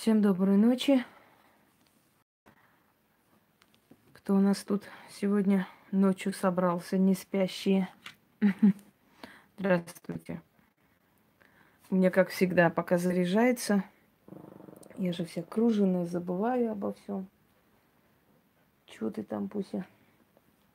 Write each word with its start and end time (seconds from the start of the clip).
Всем 0.00 0.22
доброй 0.22 0.56
ночи. 0.56 1.04
Кто 4.14 4.34
у 4.34 4.40
нас 4.40 4.64
тут 4.64 4.84
сегодня 5.10 5.68
ночью 5.90 6.32
собрался, 6.32 6.96
не 6.96 7.12
спящие? 7.12 7.86
Здравствуйте. 9.58 10.40
У 11.90 11.96
меня, 11.96 12.10
как 12.10 12.30
всегда, 12.30 12.70
пока 12.70 12.96
заряжается, 12.96 13.84
я 14.96 15.12
же 15.12 15.26
вся 15.26 15.42
круженная, 15.42 16.06
забываю 16.06 16.72
обо 16.72 16.94
всем. 16.94 17.28
Чего 18.86 19.10
ты 19.10 19.22
там, 19.22 19.50
Пуся, 19.50 19.84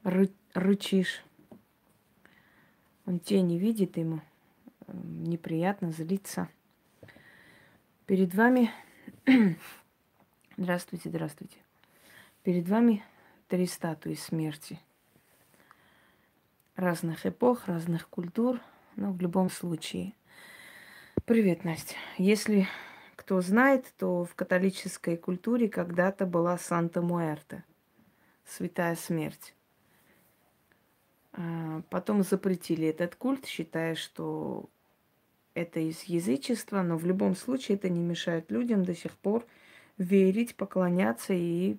ры- 0.03 0.35
рычишь? 0.53 1.25
Он 3.07 3.19
не 3.27 3.57
видит 3.57 3.97
ему. 3.97 4.21
Неприятно 4.85 5.89
злиться. 5.89 6.47
Перед 8.05 8.35
вами... 8.35 8.69
здравствуйте, 10.57 11.09
здравствуйте. 11.09 11.57
Перед 12.43 12.69
вами 12.69 13.03
три 13.47 13.65
статуи 13.65 14.13
смерти. 14.13 14.79
Разных 16.75 17.25
эпох, 17.25 17.65
разных 17.67 18.07
культур, 18.07 18.59
но 18.95 19.11
в 19.11 19.19
любом 19.21 19.49
случае. 19.49 20.13
Привет, 21.25 21.63
Настя. 21.63 21.95
Если 22.19 22.67
кто 23.15 23.41
знает, 23.41 23.91
то 23.97 24.25
в 24.25 24.35
католической 24.35 25.17
культуре 25.17 25.69
когда-то 25.69 26.27
была 26.27 26.59
Санта 26.59 27.01
Муэрте, 27.01 27.63
святая 28.45 28.95
смерть. 28.95 29.55
А, 31.33 31.81
потом 31.89 32.21
запретили 32.21 32.87
этот 32.87 33.15
культ, 33.15 33.47
считая, 33.47 33.95
что 33.95 34.69
это 35.55 35.79
из 35.79 36.03
язычества, 36.03 36.83
но 36.83 36.97
в 36.97 37.05
любом 37.05 37.35
случае 37.35 37.77
это 37.77 37.89
не 37.89 38.01
мешает 38.01 38.51
людям 38.51 38.83
до 38.83 38.93
сих 38.93 39.13
пор 39.13 39.45
верить, 39.97 40.55
поклоняться 40.55 41.33
и 41.33 41.77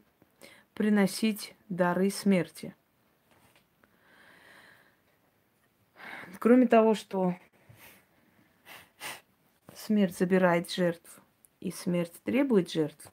приносить 0.75 1.55
дары 1.69 2.11
смерти. 2.11 2.75
Кроме 6.39 6.67
того, 6.67 6.95
что 6.95 7.37
смерть 9.75 10.17
забирает 10.17 10.71
жертв 10.71 11.21
и 11.61 11.71
смерть 11.71 12.13
требует 12.25 12.71
жертв, 12.71 13.13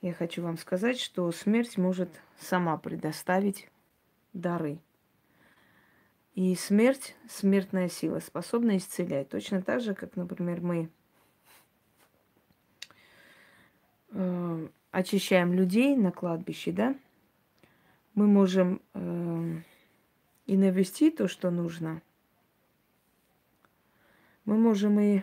я 0.00 0.12
хочу 0.12 0.42
вам 0.42 0.58
сказать, 0.58 1.00
что 1.00 1.30
смерть 1.32 1.76
может 1.76 2.10
сама 2.38 2.76
предоставить 2.76 3.68
дары. 4.32 4.78
И 6.38 6.54
смерть, 6.54 7.16
смертная 7.28 7.88
сила 7.88 8.20
способна 8.20 8.76
исцелять. 8.76 9.28
Точно 9.28 9.60
так 9.60 9.80
же, 9.80 9.92
как, 9.92 10.14
например, 10.14 10.60
мы 10.60 10.88
э, 14.12 14.68
очищаем 14.92 15.52
людей 15.52 15.96
на 15.96 16.12
кладбище, 16.12 16.70
да, 16.70 16.94
мы 18.14 18.28
можем 18.28 18.80
э, 18.94 19.62
и 20.46 20.56
навести 20.56 21.10
то, 21.10 21.26
что 21.26 21.50
нужно. 21.50 22.02
Мы 24.44 24.56
можем 24.58 25.00
и 25.00 25.22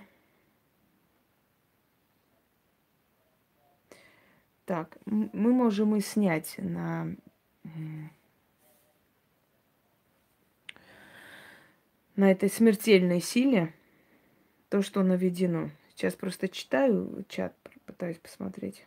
так, 4.66 4.98
мы 5.06 5.54
можем 5.54 5.96
и 5.96 6.02
снять 6.02 6.56
на 6.58 7.16
на 12.16 12.32
этой 12.32 12.50
смертельной 12.50 13.22
силе 13.22 13.74
то, 14.70 14.82
что 14.82 15.04
наведено. 15.04 15.70
Сейчас 15.90 16.16
просто 16.16 16.48
читаю 16.48 17.26
чат, 17.30 17.56
пытаюсь 17.86 18.18
посмотреть. 18.18 18.86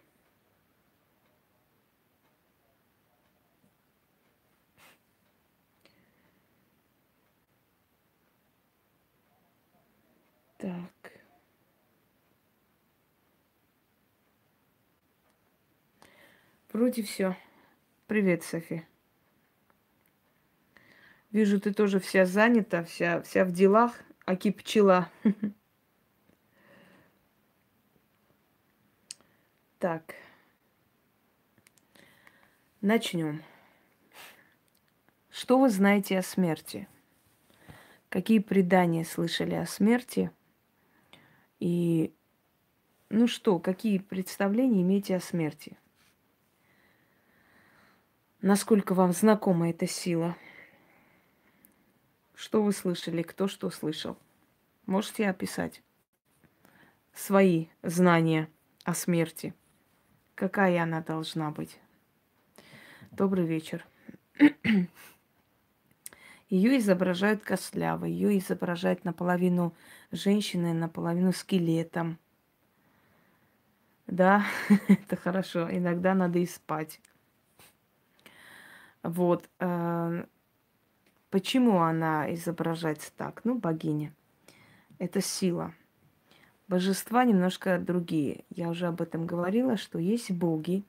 Так. 10.59 11.13
Вроде 16.73 17.03
все. 17.03 17.37
Привет, 18.07 18.43
Софи. 18.43 18.85
Вижу, 21.31 21.61
ты 21.61 21.75
тоже 21.75 22.01
вся 22.01 22.25
занята, 22.25 22.83
вся, 22.85 23.21
вся 23.23 23.45
в 23.45 23.53
делах, 23.53 24.01
аки 24.27 24.51
пчела. 24.51 25.11
Так. 29.79 30.17
Начнем. 32.81 33.45
Что 35.31 35.61
вы 35.61 35.71
знаете 35.71 36.19
о 36.19 36.23
смерти? 36.23 36.89
Какие 38.09 38.41
предания 38.41 39.05
слышали 39.05 39.55
о 39.55 39.67
смерти? 39.67 40.33
И, 41.61 42.13
ну 43.09 43.29
что, 43.29 43.61
какие 43.61 43.99
представления 43.99 44.83
имеете 44.83 45.15
о 45.15 45.21
смерти? 45.21 45.79
Насколько 48.41 48.95
вам 48.95 49.13
знакома 49.13 49.71
эта 49.71 49.87
сила? 49.87 50.37
Что 52.39 52.63
вы 52.63 52.73
слышали? 52.73 53.23
Кто 53.23 53.49
что 53.49 53.69
слышал? 53.69 54.17
Можете 54.87 55.29
описать 55.29 55.83
свои 57.13 57.67
знания 57.83 58.49
о 58.85 58.95
смерти? 58.95 59.55
Какая 60.37 60.85
она 60.85 61.03
должна 61.03 61.51
быть? 61.51 61.81
Добрый 63.11 63.45
вечер. 63.45 63.85
Ее 66.49 66.79
изображают 66.79 67.43
костлявой, 67.43 68.13
ее 68.13 68.39
изображают 68.39 69.05
наполовину 69.05 69.75
женщиной, 70.13 70.75
наполовину 70.75 71.33
скелетом. 71.33 72.21
Да, 74.07 74.47
это 74.89 75.17
хорошо. 75.17 75.69
Иногда 75.71 76.15
надо 76.15 76.39
и 76.39 76.47
спать. 76.47 77.01
Вот. 79.03 79.51
Почему 81.31 81.83
она 81.83 82.33
изображается 82.35 83.11
так? 83.17 83.43
Ну, 83.45 83.59
богиня. 83.59 84.15
Это 84.99 85.21
сила. 85.21 85.75
Божества 86.69 87.25
немножко 87.25 87.79
другие. 87.79 88.45
Я 88.51 88.69
уже 88.69 88.87
об 88.87 89.01
этом 89.01 89.27
говорила, 89.27 89.77
что 89.77 89.99
есть 89.99 90.31
боги, 90.31 90.85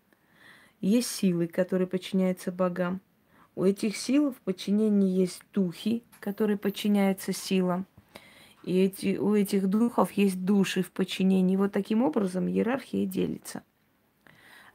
есть 0.81 1.09
силы, 1.09 1.47
которые 1.47 1.87
подчиняются 1.87 2.51
богам. 2.51 3.01
У 3.55 3.63
этих 3.65 3.97
сил 3.97 4.31
в 4.31 4.37
подчинении 4.37 5.09
есть 5.09 5.41
духи, 5.53 6.03
которые 6.19 6.57
подчиняются 6.57 7.33
силам. 7.33 7.85
И 8.63 8.77
эти, 8.77 9.17
у 9.17 9.35
этих 9.35 9.67
духов 9.67 10.11
есть 10.13 10.43
души 10.45 10.83
в 10.83 10.91
подчинении. 10.91 11.57
Вот 11.57 11.73
таким 11.73 12.01
образом 12.03 12.47
иерархия 12.47 13.05
делится. 13.05 13.63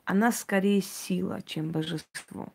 Она 0.04 0.32
скорее 0.32 0.82
сила, 0.82 1.40
чем 1.42 1.70
божество. 1.70 2.52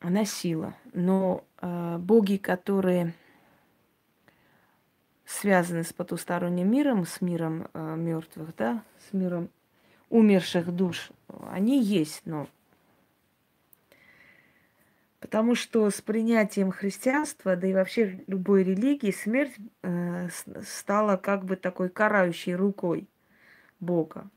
Она 0.00 0.24
сила. 0.24 0.74
Но 0.92 1.44
э, 1.60 1.98
боги, 1.98 2.36
которые 2.36 3.14
связаны 5.24 5.84
с 5.84 5.92
потусторонним 5.92 6.70
миром, 6.70 7.06
с 7.06 7.20
миром 7.20 7.68
э, 7.72 7.96
мертвых, 7.96 8.54
да, 8.56 8.82
с 9.08 9.12
миром 9.12 9.48
умерших 10.08 10.74
душ, 10.74 11.10
они 11.50 11.82
есть, 11.82 12.22
но 12.24 12.48
Потому 15.20 15.54
что 15.54 15.90
с 15.90 16.00
принятием 16.00 16.72
христианства, 16.72 17.54
да 17.54 17.66
и 17.66 17.74
вообще 17.74 18.24
любой 18.26 18.64
религии, 18.64 19.10
смерть 19.10 19.54
э, 19.82 20.28
стала 20.66 21.18
как 21.18 21.44
бы 21.44 21.56
такой 21.56 21.90
карающей 21.90 22.54
рукой 22.54 23.06
Бога. 23.80 24.30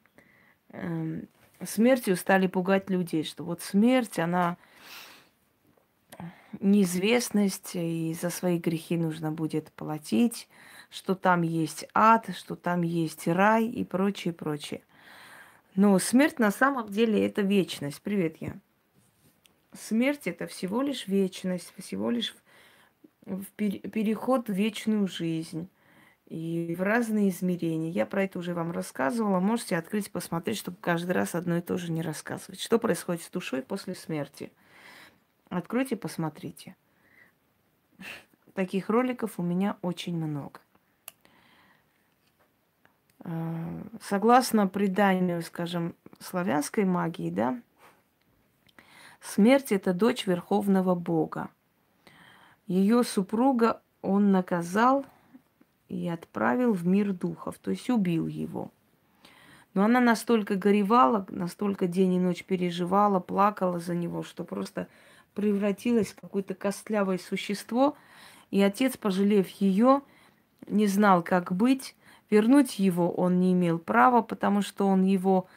Э, 0.70 1.22
смертью 1.64 2.18
стали 2.18 2.48
пугать 2.48 2.90
людей, 2.90 3.24
что 3.24 3.46
вот 3.46 3.62
смерть, 3.62 4.20
она 4.20 4.58
неизвестность, 6.60 7.72
и 7.76 8.16
за 8.20 8.30
свои 8.30 8.58
грехи 8.58 8.98
нужно 8.98 9.32
будет 9.32 9.72
платить, 9.72 10.48
что 10.90 11.16
там 11.16 11.42
есть 11.42 11.86
ад, 11.94 12.30
что 12.36 12.56
там 12.56 12.82
есть 12.82 13.28
рай 13.28 13.66
и 13.66 13.84
прочее, 13.84 14.34
прочее. 14.34 14.82
Но 15.76 15.98
смерть 16.00 16.40
на 16.40 16.52
самом 16.52 16.90
деле 16.90 17.26
это 17.26 17.42
вечность. 17.42 18.02
Привет, 18.02 18.38
я. 18.40 18.56
Смерть 19.74 20.28
это 20.28 20.46
всего 20.46 20.84
лишь 20.84 21.08
вечность, 21.08 21.74
всего 21.78 22.12
лишь 22.12 22.36
в 23.26 23.46
переход 23.54 24.50
в 24.50 24.54
вечную 24.54 25.08
жизнь 25.08 25.68
и 26.28 26.76
в 26.78 26.84
разные 26.84 27.30
измерения. 27.30 27.90
Я 27.90 28.06
про 28.06 28.24
это 28.24 28.38
уже 28.38 28.54
вам 28.54 28.72
рассказывала. 28.72 29.40
Можете 29.40 29.78
открыть, 29.78 30.12
посмотреть, 30.12 30.58
чтобы 30.60 30.78
каждый 30.80 31.14
раз 31.14 31.34
одно 31.34 31.58
и 31.58 31.62
то 31.62 31.78
же 31.78 31.92
не 31.92 32.04
рассказывать. 32.04 32.62
Что 32.62 32.78
происходит 32.78 33.24
с 33.24 33.30
душой 33.30 33.64
после 33.64 33.96
смерти– 33.96 34.52
Откройте, 35.54 35.96
посмотрите. 35.96 36.76
Таких 38.56 38.90
роликов 38.90 39.38
у 39.38 39.44
меня 39.44 39.78
очень 39.82 40.18
много. 40.18 40.60
согласно 44.02 44.68
преданию, 44.68 45.42
скажем, 45.44 45.96
славянской 46.20 46.84
магии, 46.84 47.30
да, 47.30 47.58
смерть 49.22 49.72
это 49.72 49.94
дочь 49.94 50.28
Верховного 50.28 50.94
Бога. 50.94 51.50
Ее 52.68 53.04
супруга 53.04 53.82
он 54.02 54.34
наказал 54.34 55.06
и 55.88 56.10
отправил 56.10 56.74
в 56.74 56.86
мир 56.86 57.14
духов, 57.14 57.60
то 57.60 57.72
есть 57.72 57.90
убил 57.90 58.28
его. 58.28 58.72
Но 59.74 59.86
она 59.86 60.02
настолько 60.02 60.56
горевала, 60.56 61.26
настолько 61.30 61.88
день 61.88 62.16
и 62.16 62.20
ночь 62.20 62.44
переживала, 62.44 63.22
плакала 63.22 63.80
за 63.80 63.96
него, 63.96 64.22
что 64.24 64.44
просто 64.44 64.90
превратилась 65.34 66.14
в 66.14 66.20
какое-то 66.20 66.54
костлявое 66.54 67.18
существо. 67.18 67.96
И 68.52 68.62
отец, 68.62 68.98
пожалев 68.98 69.48
ее, 69.50 70.02
не 70.68 70.88
знал, 70.88 71.24
как 71.24 71.52
быть. 71.52 71.96
Вернуть 72.30 72.80
его 72.80 73.12
он 73.12 73.40
не 73.40 73.54
имел 73.54 73.78
права, 73.80 74.22
потому 74.22 74.62
что 74.62 74.88
он 74.88 75.04
его 75.04 75.48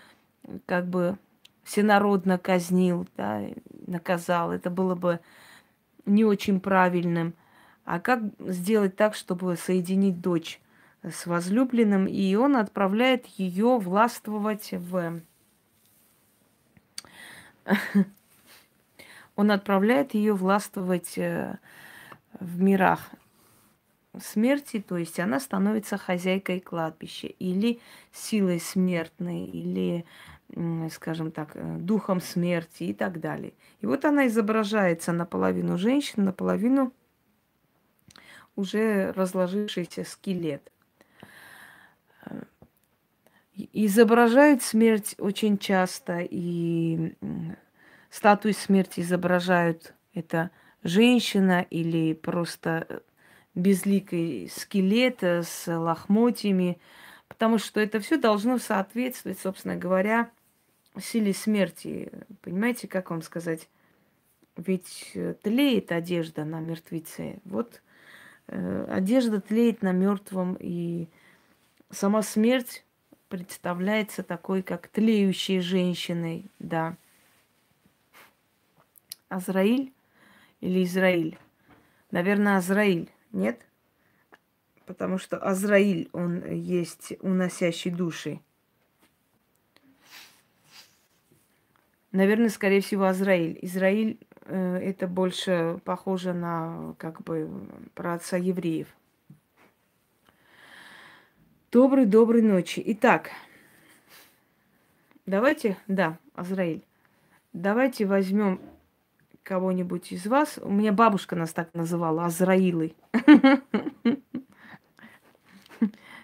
как 0.66 0.86
бы 0.86 1.18
всенародно 1.64 2.38
казнил, 2.38 3.06
да, 3.16 3.42
наказал. 3.86 4.52
Это 4.52 4.70
было 4.70 4.94
бы 4.94 5.20
не 6.04 6.24
очень 6.24 6.60
правильным. 6.60 7.34
А 7.84 8.00
как 8.00 8.20
сделать 8.40 8.96
так, 8.96 9.14
чтобы 9.14 9.56
соединить 9.56 10.20
дочь 10.20 10.60
с 11.02 11.26
возлюбленным? 11.26 12.06
И 12.06 12.34
он 12.34 12.56
отправляет 12.56 13.26
ее 13.26 13.78
властвовать 13.78 14.70
в... 14.72 15.20
Он 19.36 19.50
отправляет 19.50 20.14
ее 20.14 20.34
властвовать 20.34 21.16
э, 21.16 21.58
в 22.40 22.60
мирах 22.60 23.10
смерти, 24.20 24.80
то 24.80 24.96
есть 24.96 25.20
она 25.20 25.40
становится 25.40 25.98
хозяйкой 25.98 26.60
кладбища 26.60 27.26
или 27.26 27.80
силой 28.12 28.60
смертной, 28.60 29.44
или 29.44 30.06
скажем 30.90 31.32
так, 31.32 31.50
э, 31.54 31.76
духом 31.78 32.20
смерти 32.20 32.84
и 32.84 32.94
так 32.94 33.20
далее. 33.20 33.52
И 33.80 33.86
вот 33.86 34.04
она 34.04 34.26
изображается 34.28 35.12
наполовину 35.12 35.76
женщин, 35.76 36.24
наполовину 36.24 36.92
уже 38.54 39.12
разложившийся 39.12 40.04
скелет. 40.04 40.70
Э, 42.24 42.42
изображают 43.54 44.62
смерть 44.62 45.16
очень 45.18 45.58
часто, 45.58 46.20
и 46.20 47.14
статуи 48.16 48.52
смерти 48.52 49.00
изображают 49.00 49.92
это 50.14 50.50
женщина 50.82 51.66
или 51.68 52.14
просто 52.14 52.86
э, 52.88 53.00
безликий 53.54 54.48
скелет 54.48 55.22
с 55.22 55.66
лохмотьями, 55.66 56.78
потому 57.28 57.58
что 57.58 57.78
это 57.78 58.00
все 58.00 58.16
должно 58.16 58.56
соответствовать, 58.56 59.38
собственно 59.38 59.76
говоря, 59.76 60.30
силе 60.98 61.34
смерти. 61.34 62.10
Понимаете, 62.40 62.88
как 62.88 63.10
вам 63.10 63.20
сказать? 63.20 63.68
Ведь 64.56 65.10
э, 65.14 65.34
тлеет 65.42 65.92
одежда 65.92 66.46
на 66.46 66.60
мертвеце. 66.60 67.40
Вот 67.44 67.82
э, 68.46 68.86
одежда 68.88 69.42
тлеет 69.42 69.82
на 69.82 69.92
мертвом, 69.92 70.56
и 70.58 71.08
сама 71.90 72.22
смерть 72.22 72.82
представляется 73.28 74.22
такой, 74.22 74.62
как 74.62 74.88
тлеющей 74.88 75.60
женщиной, 75.60 76.46
да. 76.58 76.96
Азраиль 79.28 79.92
или 80.60 80.84
Израиль? 80.84 81.38
Наверное, 82.10 82.56
Азраиль, 82.56 83.10
нет? 83.32 83.60
Потому 84.86 85.18
что 85.18 85.36
Азраиль, 85.38 86.08
он 86.12 86.44
есть 86.52 87.14
уносящий 87.20 87.90
души. 87.90 88.40
Наверное, 92.12 92.48
скорее 92.48 92.80
всего, 92.80 93.10
Израиль. 93.10 93.58
Израиль 93.60 94.18
э, 94.46 94.76
это 94.76 95.06
больше 95.06 95.80
похоже 95.84 96.32
на 96.32 96.94
как 96.98 97.20
бы 97.22 97.50
про 97.94 98.14
отца 98.14 98.36
евреев. 98.36 98.88
Доброй, 101.70 102.06
доброй 102.06 102.40
ночи. 102.40 102.82
Итак, 102.86 103.32
давайте, 105.26 105.76
да, 105.88 106.16
Азраиль, 106.34 106.82
давайте 107.52 108.06
возьмем 108.06 108.60
кого-нибудь 109.46 110.10
из 110.10 110.26
вас. 110.26 110.58
У 110.60 110.70
меня 110.70 110.92
бабушка 110.92 111.36
нас 111.36 111.52
так 111.52 111.72
называла, 111.72 112.24
Азраилы. 112.24 112.94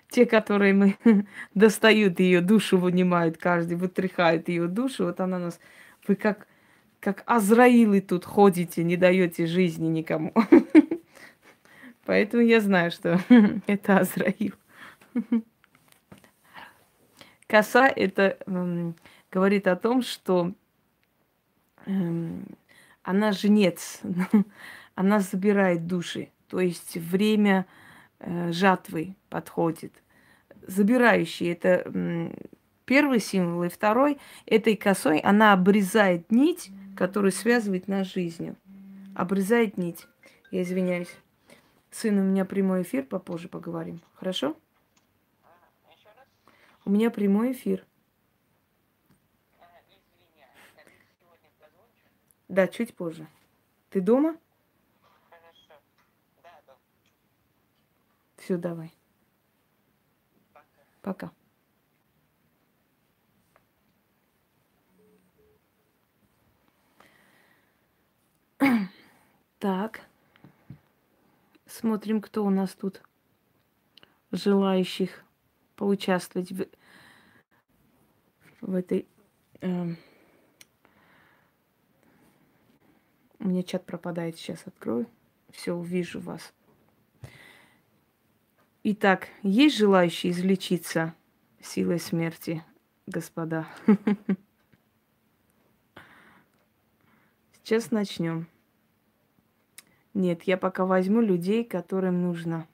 Те, 0.08 0.26
которые 0.26 0.74
мы 0.74 0.96
достают 1.54 2.19
ее 2.20 2.40
душу, 2.40 2.78
вынимают 2.78 3.38
каждый, 3.38 3.76
вытряхают 3.76 4.48
ее 4.48 4.66
душу. 4.66 5.04
Вот 5.04 5.20
она 5.20 5.38
нас 5.38 5.60
вы 6.06 6.16
как, 6.16 6.48
как 7.00 7.22
Азраилы 7.26 8.00
тут 8.00 8.24
ходите, 8.24 8.82
не 8.82 8.96
даете 8.96 9.46
жизни 9.46 9.86
никому. 9.86 10.34
Поэтому 12.04 12.42
я 12.42 12.60
знаю, 12.60 12.90
что 12.90 13.20
это 13.69 13.98
Азраил. 13.98 14.54
Коса 17.46 17.86
это 17.86 18.36
э, 18.44 18.92
говорит 19.30 19.66
о 19.69 19.76
том, 19.76 20.02
что 20.02 20.52
э, 21.86 21.92
она 23.02 23.32
жнец, 23.32 24.00
она 24.94 25.20
забирает 25.20 25.87
души. 25.87 26.31
То 26.49 26.60
есть 26.60 26.96
время 26.96 27.66
э, 28.19 28.52
жатвы 28.52 29.16
подходит. 29.28 29.93
Забирающий 30.66 31.50
это 31.50 32.31
первый 32.84 33.20
символ, 33.20 33.64
и 33.64 33.69
второй 33.69 34.19
этой 34.46 34.76
косой 34.76 35.19
она 35.19 35.52
обрезает 35.52 36.31
нить, 36.31 36.70
которая 36.96 37.32
связывает 37.32 37.88
нас 37.88 38.08
с 38.08 38.12
жизнью. 38.12 38.56
Обрезает 39.14 39.76
нить. 39.76 40.06
Я 40.50 40.62
извиняюсь. 40.62 41.14
Сын, 41.90 42.19
у 42.19 42.22
меня 42.22 42.44
прямой 42.44 42.82
эфир, 42.82 43.05
попозже 43.05 43.48
поговорим. 43.48 44.00
Хорошо? 44.14 44.56
У 46.84 46.90
меня 46.90 47.10
прямой 47.10 47.52
эфир. 47.52 47.84
Да, 52.52 52.69
чуть 52.69 52.94
позже. 52.94 53.26
Ты 53.88 54.02
дома? 54.02 54.37
Хорошо. 55.31 55.81
Да, 56.43 56.50
дома. 56.66 56.78
Все, 58.37 58.58
давай. 58.58 58.93
Пока. 60.52 60.66
Пока. 61.00 61.32
Так. 69.58 70.03
Смотрим, 71.65 72.20
кто 72.20 72.44
у 72.44 72.50
нас 72.50 72.74
тут 72.74 73.00
желающих 74.31 75.24
поучаствовать 75.74 76.53
в, 76.53 76.67
в 78.60 78.74
этой... 78.74 79.08
Э, 79.62 79.94
у 83.43 83.49
меня 83.49 83.63
чат 83.65 83.84
пропадает, 83.84 84.37
сейчас 84.37 84.67
открою. 84.67 85.06
Все, 85.51 85.75
увижу 85.75 86.20
вас. 86.20 86.55
Итак, 88.84 89.29
есть 89.43 89.77
желающие 89.77 90.32
излечиться 90.32 91.15
силой 91.61 91.99
смерти, 91.99 92.65
господа? 93.06 93.67
Сейчас 97.65 97.91
начнем. 97.91 98.49
Нет, 100.15 100.44
я 100.44 100.56
пока 100.56 100.84
возьму 100.84 101.20
людей, 101.20 101.65
которым 101.65 102.22
нужно. 102.22 102.69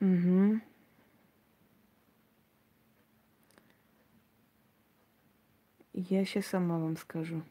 Угу. 0.00 0.60
Я 5.98 6.26
сейчас 6.26 6.48
сама 6.48 6.78
вам 6.78 6.98
скажу. 6.98 7.42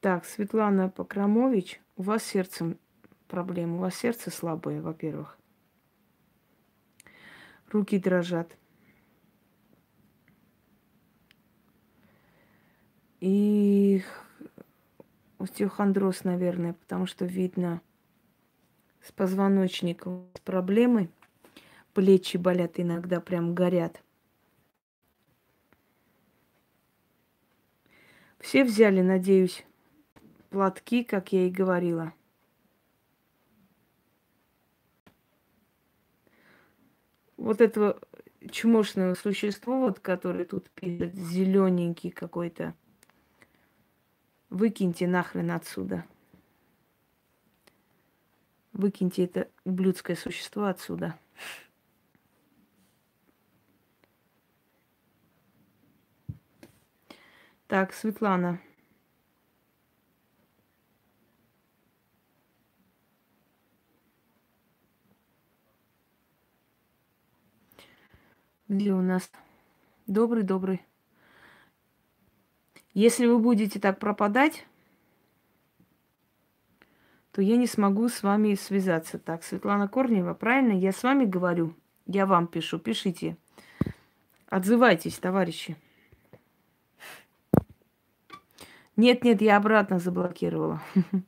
Так, 0.00 0.24
Светлана 0.26 0.88
Покрамович, 0.88 1.80
у 1.96 2.02
вас 2.02 2.22
сердцем 2.22 2.78
проблемы. 3.26 3.78
У 3.78 3.80
вас 3.80 3.96
сердце 3.96 4.30
слабое, 4.30 4.80
во-первых. 4.80 5.36
Руки 7.68 7.98
дрожат. 7.98 8.56
И 13.18 14.04
остеохондроз, 15.38 16.22
наверное, 16.22 16.74
потому 16.74 17.06
что 17.06 17.24
видно 17.24 17.80
с 19.02 19.12
позвоночником 19.12 20.28
проблемы. 20.44 21.10
Плечи 21.92 22.36
болят 22.36 22.80
иногда, 22.80 23.20
прям 23.20 23.54
горят. 23.54 24.02
Все 28.38 28.64
взяли, 28.64 29.02
надеюсь, 29.02 29.64
платки, 30.50 31.04
как 31.04 31.32
я 31.32 31.46
и 31.46 31.50
говорила. 31.50 32.12
Вот 37.36 37.60
этого 37.60 38.00
чмошного 38.50 39.14
существо, 39.14 39.80
вот, 39.80 40.00
которое 40.00 40.44
тут 40.44 40.70
пишет, 40.70 41.14
зелененький 41.14 42.10
какой-то, 42.10 42.74
выкиньте 44.48 45.06
нахрен 45.06 45.50
отсюда. 45.50 46.04
Выкиньте 48.72 49.24
это 49.24 49.48
ублюдское 49.64 50.16
существо 50.16 50.64
отсюда. 50.64 51.18
Так, 57.66 57.92
Светлана. 57.92 58.60
Где 68.68 68.92
у 68.94 69.02
нас? 69.02 69.30
Добрый, 70.06 70.44
добрый. 70.44 70.82
Если 72.94 73.26
вы 73.26 73.38
будете 73.38 73.78
так 73.80 73.98
пропадать, 73.98 74.66
то 77.32 77.40
я 77.40 77.56
не 77.56 77.66
смогу 77.66 78.08
с 78.08 78.22
вами 78.22 78.54
связаться. 78.54 79.18
Так, 79.18 79.42
Светлана 79.42 79.88
Корнева, 79.88 80.34
правильно? 80.34 80.72
Я 80.72 80.92
с 80.92 81.02
вами 81.02 81.24
говорю. 81.24 81.74
Я 82.06 82.26
вам 82.26 82.46
пишу. 82.46 82.78
Пишите. 82.78 83.36
Отзывайтесь, 84.48 85.18
товарищи. 85.18 85.76
Нет, 88.96 89.24
нет, 89.24 89.40
я 89.40 89.56
обратно 89.56 89.98
заблокировала. 89.98 90.82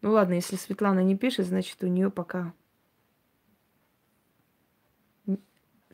Ну 0.00 0.12
ладно, 0.12 0.34
если 0.34 0.54
Светлана 0.54 1.00
не 1.00 1.16
пишет, 1.16 1.46
значит 1.46 1.82
у 1.82 1.88
нее 1.88 2.08
пока. 2.08 2.54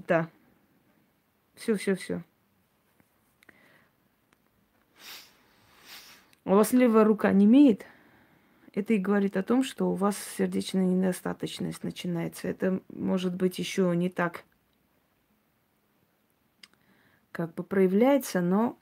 Да. 0.07 0.29
Все, 1.55 1.75
все, 1.77 1.95
все. 1.95 2.23
У 6.45 6.51
вас 6.51 6.73
левая 6.73 7.05
рука 7.05 7.33
не 7.33 7.47
имеет, 7.47 7.87
это 8.75 8.93
и 8.93 8.99
говорит 8.99 9.37
о 9.37 9.43
том, 9.43 9.63
что 9.63 9.91
у 9.91 9.95
вас 9.95 10.17
сердечная 10.37 10.85
недостаточность 10.85 11.85
начинается. 11.85 12.49
Это 12.49 12.81
может 12.89 13.35
быть 13.35 13.59
еще 13.59 13.93
не 13.95 14.11
так 14.11 14.45
как 17.35 17.53
бы 17.55 17.65
проявляется, 17.65 18.41
но 18.41 18.79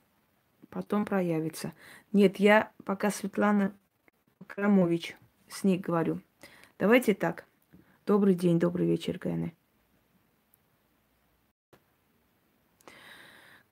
потом 0.69 1.05
проявится. 1.05 1.73
Нет, 2.11 2.37
я 2.37 2.71
пока 2.85 3.09
Светлана 3.09 3.75
Крамович 4.45 5.15
с 5.49 5.63
ней 5.63 5.79
говорю. 5.79 6.21
Давайте 6.77 7.15
так. 7.15 7.45
Добрый 8.05 8.35
день, 8.35 8.59
добрый 8.59 8.85
вечер, 8.85 9.17
Гайны. 9.17 9.55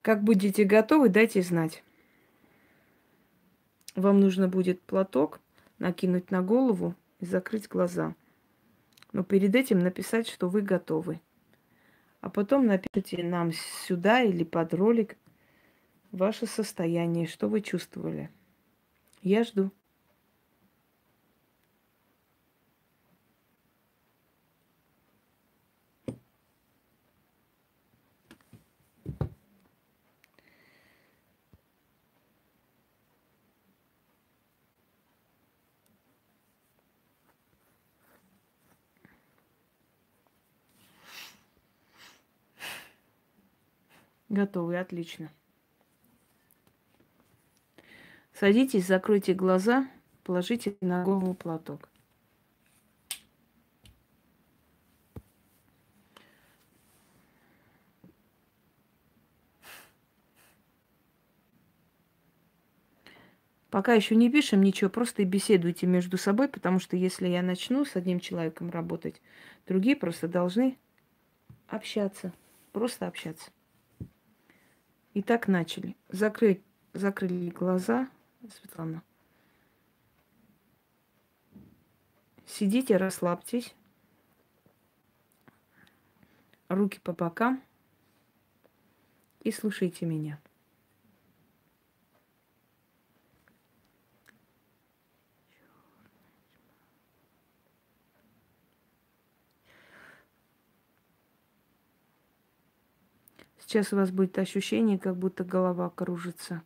Как 0.02 0.24
будете 0.24 0.64
готовы, 0.64 1.10
дайте 1.10 1.44
знать. 1.44 1.84
Вам 3.96 4.20
нужно 4.20 4.48
будет 4.48 4.82
платок 4.82 5.40
накинуть 5.80 6.32
на 6.32 6.42
голову 6.42 6.96
и 7.20 7.26
закрыть 7.26 7.68
глаза. 7.68 8.16
Но 9.14 9.24
перед 9.24 9.56
этим 9.56 9.80
написать, 9.80 10.28
что 10.28 10.48
вы 10.48 10.62
готовы. 10.62 11.20
А 12.22 12.30
потом 12.30 12.68
напишите 12.68 13.24
нам 13.24 13.52
сюда 13.52 14.22
или 14.22 14.44
под 14.44 14.74
ролик– 14.74 15.18
ваше 16.12 16.46
состояние, 16.46 17.28
что 17.28 17.48
вы 17.48 17.62
чувствовали. 17.62 18.30
Я 19.22 19.44
жду. 19.44 19.72
Готовы, 44.32 44.78
отлично. 44.78 45.30
Садитесь, 48.34 48.88
закройте 48.88 49.34
глаза, 49.34 49.90
положите 50.24 50.78
на 50.80 51.04
голову 51.04 51.34
платок. 51.34 51.90
Пока 63.70 63.94
еще 63.94 64.16
не 64.16 64.32
пишем 64.32 64.64
ничего, 64.64 64.90
просто 64.90 65.26
беседуйте 65.26 65.88
между 65.88 66.18
собой, 66.18 66.48
потому 66.48 66.80
что 66.80 66.96
если 66.96 67.28
я 67.28 67.42
начну 67.42 67.84
с 67.84 67.98
одним 67.98 68.22
человеком 68.22 68.70
работать, 68.70 69.22
другие 69.68 69.98
просто 69.98 70.30
должны 70.30 70.78
общаться, 71.68 72.32
просто 72.72 73.08
общаться. 73.08 73.52
И 75.14 75.22
так 75.22 75.48
начали. 75.48 75.96
Закрыть, 76.10 76.62
закрыли 76.94 77.50
глаза, 77.50 78.10
Светлана. 78.50 79.04
Сидите, 82.46 82.98
расслабьтесь. 82.98 83.76
Руки 86.70 87.00
по 87.00 87.14
бокам. 87.14 87.62
И 89.42 89.52
слушайте 89.52 90.06
меня. 90.06 90.40
Сейчас 103.72 103.94
у 103.94 103.96
вас 103.96 104.12
будет 104.12 104.38
ощущение, 104.38 105.00
как 105.00 105.16
будто 105.16 105.46
голова 105.46 105.90
кружится 105.90 106.62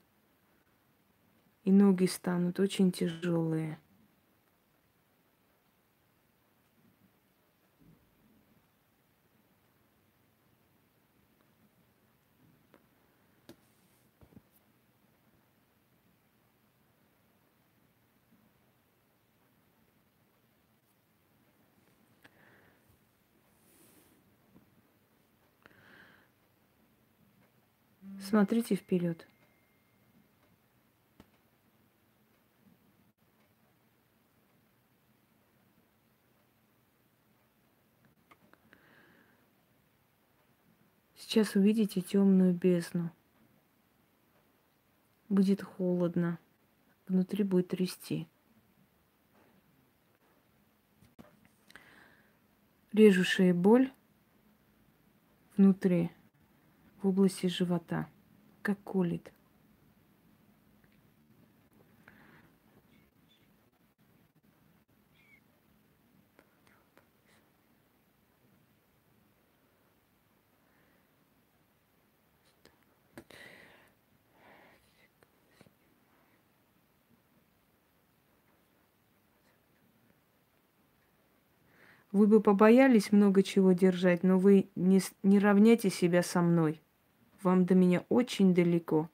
и 1.64 1.72
ноги 1.72 2.08
станут 2.08 2.60
очень 2.60 2.92
тяжелые. 2.92 3.78
Смотрите 28.28 28.74
вперед. 28.74 29.28
Сейчас 41.16 41.54
увидите 41.54 42.02
темную 42.02 42.56
бездну. 42.56 43.12
Будет 45.30 45.62
холодно. 45.62 46.40
Внутри 47.08 47.44
будет 47.44 47.68
трясти. 47.68 48.28
Режущая 52.92 53.54
боль 53.54 53.92
внутри, 55.58 56.10
в 57.04 57.10
области 57.10 57.46
живота, 57.46 58.10
как 58.66 58.80
колит. 58.84 59.32
Вы 82.12 82.28
бы 82.28 82.40
побоялись 82.42 83.12
много 83.12 83.44
чего 83.44 83.74
держать, 83.74 84.24
но 84.24 84.40
вы 84.40 84.70
не, 84.76 85.02
не 85.22 85.38
равняйте 85.38 85.92
себя 85.92 86.24
со 86.24 86.42
мной. 86.42 86.82
Вам 87.46 87.68
до 87.68 87.76
меня 87.76 88.04
очень 88.10 88.56
далеко. 88.56 89.08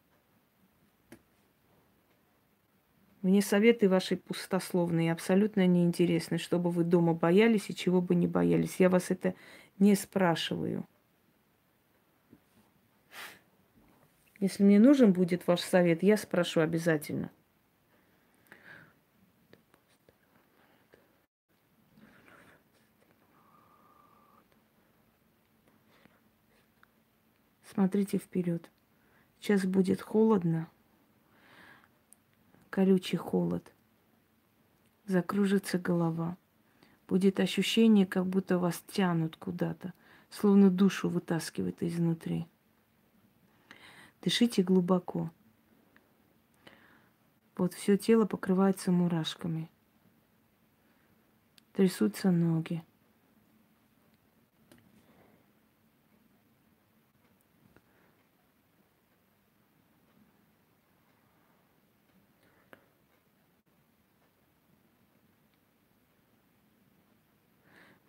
Мне 3.21 3.41
советы 3.41 3.89
ваши 3.89 4.15
пустословные, 4.15 5.11
абсолютно 5.11 5.67
неинтересны, 5.67 6.37
чтобы 6.37 6.71
вы 6.71 6.85
дома 6.85 7.13
боялись 7.13 7.69
и 7.69 7.75
чего 7.75 8.01
бы 8.01 8.15
не 8.15 8.27
боялись. 8.27 8.77
Я 8.79 8.87
вас 8.87 9.11
это 9.11 9.35
не 9.79 9.95
спрашиваю. 9.95 10.87
Если 14.39 14.63
мне 14.63 14.79
нужен 14.79 15.11
будет 15.11 15.45
ваш 15.45 15.59
совет, 15.59 16.01
я 16.01 16.15
спрошу 16.15 16.61
обязательно. 16.61 17.31
Смотрите 27.73 28.17
вперед. 28.17 28.69
Сейчас 29.39 29.65
будет 29.65 30.01
холодно, 30.01 30.67
колючий 32.69 33.17
холод. 33.17 33.71
Закружится 35.05 35.79
голова. 35.79 36.37
Будет 37.07 37.39
ощущение, 37.39 38.05
как 38.05 38.25
будто 38.25 38.59
вас 38.59 38.83
тянут 38.87 39.37
куда-то, 39.37 39.93
словно 40.29 40.69
душу 40.69 41.07
вытаскивает 41.07 41.81
изнутри. 41.81 42.45
Дышите 44.21 44.63
глубоко. 44.63 45.31
Вот 47.55 47.73
все 47.73 47.97
тело 47.97 48.25
покрывается 48.25 48.91
мурашками. 48.91 49.71
Трясутся 51.71 52.31
ноги. 52.31 52.83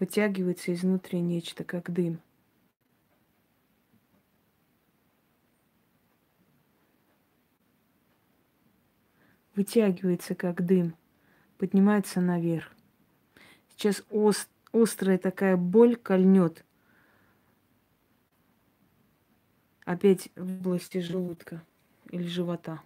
Вытягивается 0.03 0.75
изнутри 0.75 1.21
нечто, 1.21 1.63
как 1.63 1.93
дым. 1.93 2.21
Вытягивается, 9.55 10.35
как 10.35 10.67
дым. 10.67 10.97
Поднимается 11.57 12.21
наверх. 12.21 12.75
Сейчас 13.69 14.03
ост, 14.11 14.51
острая 14.73 15.19
такая 15.19 15.57
боль 15.57 15.95
кольнет. 15.95 16.65
Опять 19.85 20.31
в 20.35 20.67
области 20.67 20.99
желудка 20.99 21.65
или 22.11 22.27
живота. 22.27 22.83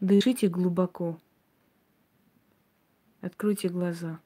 Дышите 0.00 0.48
глубоко. 0.48 1.20
Откройте 3.26 3.68
глаза. 3.68 4.20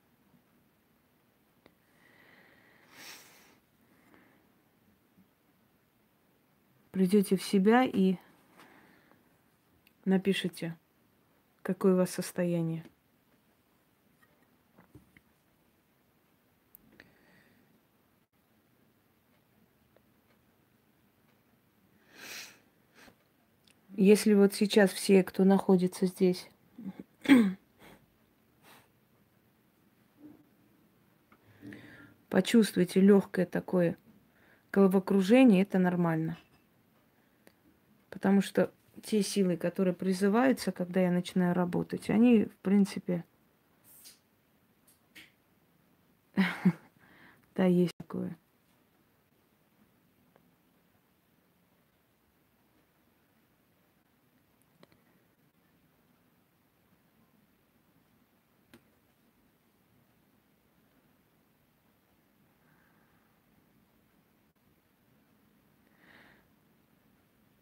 Придете 6.91 7.39
в 7.39 7.43
себя 7.43 7.85
и 7.85 8.17
напишите, 10.05 10.77
какое 11.63 11.95
у 11.95 11.97
вас 11.97 12.11
состояние. 12.11 12.85
Если 23.97 24.35
вот 24.35 24.53
сейчас 24.53 24.91
все, 24.91 25.25
кто 25.25 25.45
находится 25.45 26.05
здесь, 26.05 26.51
почувствуйте 32.31 33.01
легкое 33.01 33.45
такое 33.45 33.99
головокружение, 34.73 35.63
это 35.63 35.79
нормально. 35.79 36.39
Потому 38.09 38.41
что 38.41 38.73
те 39.03 39.23
силы, 39.23 39.57
которые 39.57 39.95
призываются, 39.95 40.73
когда 40.73 41.01
я 41.01 41.11
начинаю 41.11 41.55
работать, 41.55 42.09
они, 42.09 42.45
в 42.45 42.57
принципе, 42.59 43.25
да, 47.57 47.65
есть 47.65 47.93
такое. 47.99 48.37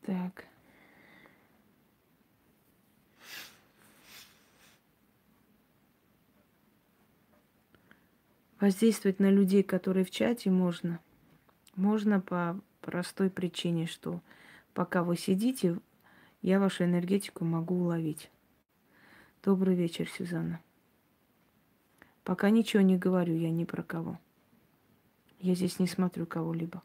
Так. 0.09 0.47
Воздействовать 8.59 9.21
на 9.21 9.31
людей, 9.31 9.63
которые 9.63 10.07
в 10.07 10.11
чате, 10.11 10.49
можно. 10.51 10.99
Можно 11.77 12.23
по 12.23 12.59
простой 12.81 13.29
причине, 13.29 13.87
что 13.87 14.23
пока 14.73 15.05
вы 15.05 15.19
сидите, 15.19 15.79
я 16.41 16.59
вашу 16.59 16.85
энергетику 16.85 17.45
могу 17.45 17.75
уловить. 17.75 18.31
Добрый 19.43 19.75
вечер, 19.75 20.09
Сюзанна. 20.09 20.63
Пока 22.25 22.49
ничего 22.49 22.81
не 22.81 22.97
говорю 22.97 23.35
я 23.35 23.51
ни 23.51 23.65
про 23.65 23.83
кого. 23.83 24.19
Я 25.39 25.55
здесь 25.55 25.79
не 25.79 25.87
смотрю 25.87 26.25
кого-либо. 26.25 26.83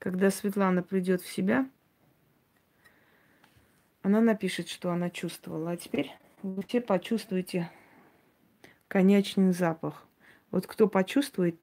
Когда 0.00 0.30
Светлана 0.30 0.82
придет 0.82 1.20
в 1.20 1.30
себя, 1.30 1.68
она 4.00 4.22
напишет, 4.22 4.68
что 4.68 4.90
она 4.90 5.10
чувствовала. 5.10 5.72
А 5.72 5.76
теперь 5.76 6.10
вы 6.42 6.62
все 6.62 6.80
почувствуете 6.80 7.70
конечный 8.88 9.52
запах. 9.52 10.06
Вот 10.50 10.66
кто 10.66 10.88
почувствует, 10.88 11.60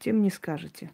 тем 0.00 0.22
не 0.22 0.30
скажете. 0.30 0.90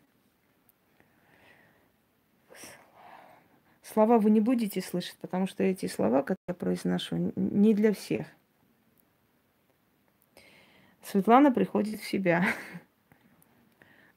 Слова 3.82 4.18
вы 4.18 4.28
не 4.28 4.40
будете 4.40 4.82
слышать, 4.82 5.16
потому 5.22 5.46
что 5.46 5.62
эти 5.62 5.86
слова, 5.86 6.20
которые 6.20 6.44
я 6.48 6.54
произношу, 6.54 7.32
не 7.34 7.72
для 7.72 7.94
всех. 7.94 8.26
Светлана 11.02 11.50
приходит 11.50 12.00
в 12.00 12.06
себя. 12.06 12.46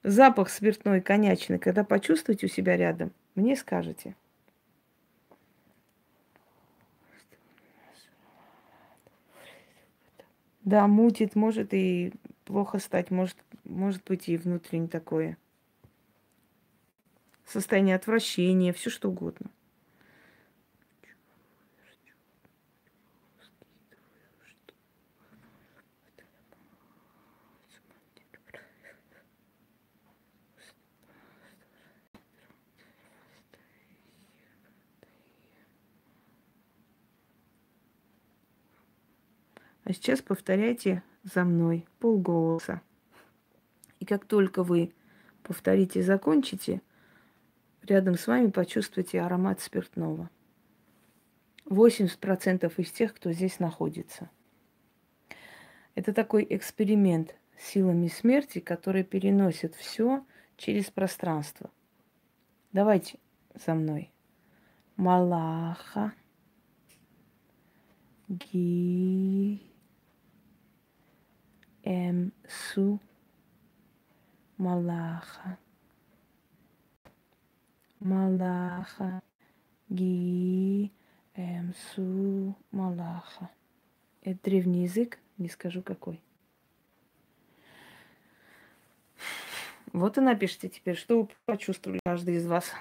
Запах 0.08 0.50
спиртной, 0.50 1.02
конячный, 1.02 1.60
когда 1.60 1.84
почувствуете 1.84 2.46
у 2.48 2.50
себя 2.50 2.78
рядом, 2.78 3.12
мне 3.36 3.56
скажете. 3.56 4.16
Да, 10.62 10.88
мутит, 10.88 11.36
может 11.36 11.74
и 11.74 12.12
плохо 12.46 12.80
стать, 12.80 13.12
может, 13.12 13.38
может 13.64 14.04
быть 14.04 14.28
и 14.28 14.38
внутренне 14.38 14.88
такое. 14.88 15.38
Состояние 17.46 17.96
отвращения, 17.96 18.74
все 18.74 18.90
что 18.90 19.10
угодно. 19.10 19.50
А 39.88 39.94
сейчас 39.94 40.22
повторяйте 40.22 41.02
за 41.24 41.46
мной 41.46 41.88
полголоса. 42.00 42.82
И 44.02 44.06
как 44.06 44.26
только 44.26 44.62
вы 44.62 44.92
повторите, 45.44 46.04
закончите, 46.04 46.82
рядом 47.84 48.18
с 48.18 48.28
вами 48.28 48.50
почувствуйте 48.50 49.22
аромат 49.22 49.62
спиртного. 49.62 50.30
80% 51.68 52.74
из 52.76 52.92
тех, 52.92 53.14
кто 53.14 53.32
здесь 53.32 53.62
находится. 53.62 54.30
Это 55.96 56.12
такой 56.12 56.46
эксперимент 56.50 57.38
силами 57.58 58.10
смерти, 58.10 58.60
который 58.60 59.06
переносит 59.06 59.74
все 59.74 60.26
через 60.58 60.92
пространство. 60.92 61.72
Давайте 62.74 63.20
за 63.66 63.74
мной. 63.74 64.12
Малаха. 64.98 66.12
Ги. 68.28 69.77
М. 71.88 72.34
Су 72.50 73.00
Малаха. 74.58 75.58
Малаха. 78.02 79.22
Ги. 79.90 80.92
Эмсу. 81.34 82.58
Малаха. 82.72 83.50
Это 84.22 84.40
древний 84.44 84.84
язык, 84.84 85.18
не 85.38 85.48
скажу 85.48 85.82
какой. 85.82 86.22
Вот 89.94 90.18
и 90.18 90.22
напишите 90.22 90.68
теперь, 90.68 90.98
что 90.98 91.22
вы 91.22 91.30
почувствовали 91.46 92.02
каждый 92.04 92.36
из 92.36 92.48
вас. 92.48 92.74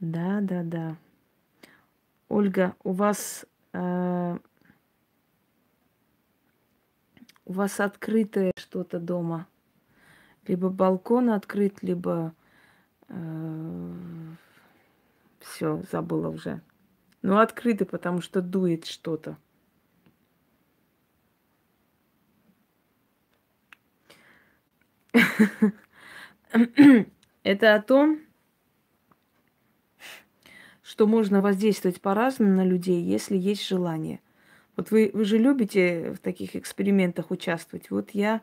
Да, 0.00 0.40
да, 0.42 0.62
да. 0.62 0.96
Ольга, 2.28 2.76
у 2.84 2.92
вас 2.92 3.46
у 7.44 7.52
вас 7.52 7.80
открытое 7.80 8.52
что-то 8.56 8.98
дома. 9.00 9.46
Либо 10.46 10.68
балкон 10.68 11.30
открыт, 11.30 11.82
либо 11.82 12.34
э, 13.08 13.92
все, 15.40 15.82
забыла 15.90 16.28
уже. 16.28 16.60
Ну, 17.22 17.38
открытый, 17.38 17.86
потому 17.86 18.20
что 18.20 18.42
дует 18.42 18.84
что-то. 18.84 19.38
Это 27.42 27.74
о 27.74 27.82
том, 27.82 28.20
что 30.84 31.06
можно 31.06 31.40
воздействовать 31.40 32.00
по-разному 32.00 32.54
на 32.56 32.64
людей, 32.64 33.02
если 33.02 33.38
есть 33.38 33.66
желание. 33.66 34.20
Вот 34.76 34.90
вы, 34.90 35.10
вы 35.14 35.24
же 35.24 35.38
любите 35.38 36.12
в 36.12 36.18
таких 36.18 36.56
экспериментах 36.56 37.30
участвовать. 37.30 37.90
Вот 37.90 38.10
я 38.10 38.42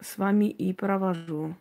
с 0.00 0.18
вами 0.18 0.50
и 0.50 0.74
провожу 0.74 1.56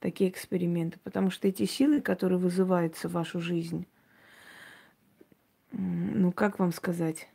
такие 0.00 0.30
эксперименты, 0.30 0.98
потому 1.04 1.30
что 1.30 1.46
эти 1.46 1.64
силы, 1.64 2.00
которые 2.00 2.38
вызываются 2.40 3.08
в 3.08 3.12
вашу 3.12 3.40
жизнь, 3.40 3.86
ну 5.70 6.32
как 6.32 6.58
вам 6.58 6.72
сказать? 6.72 7.28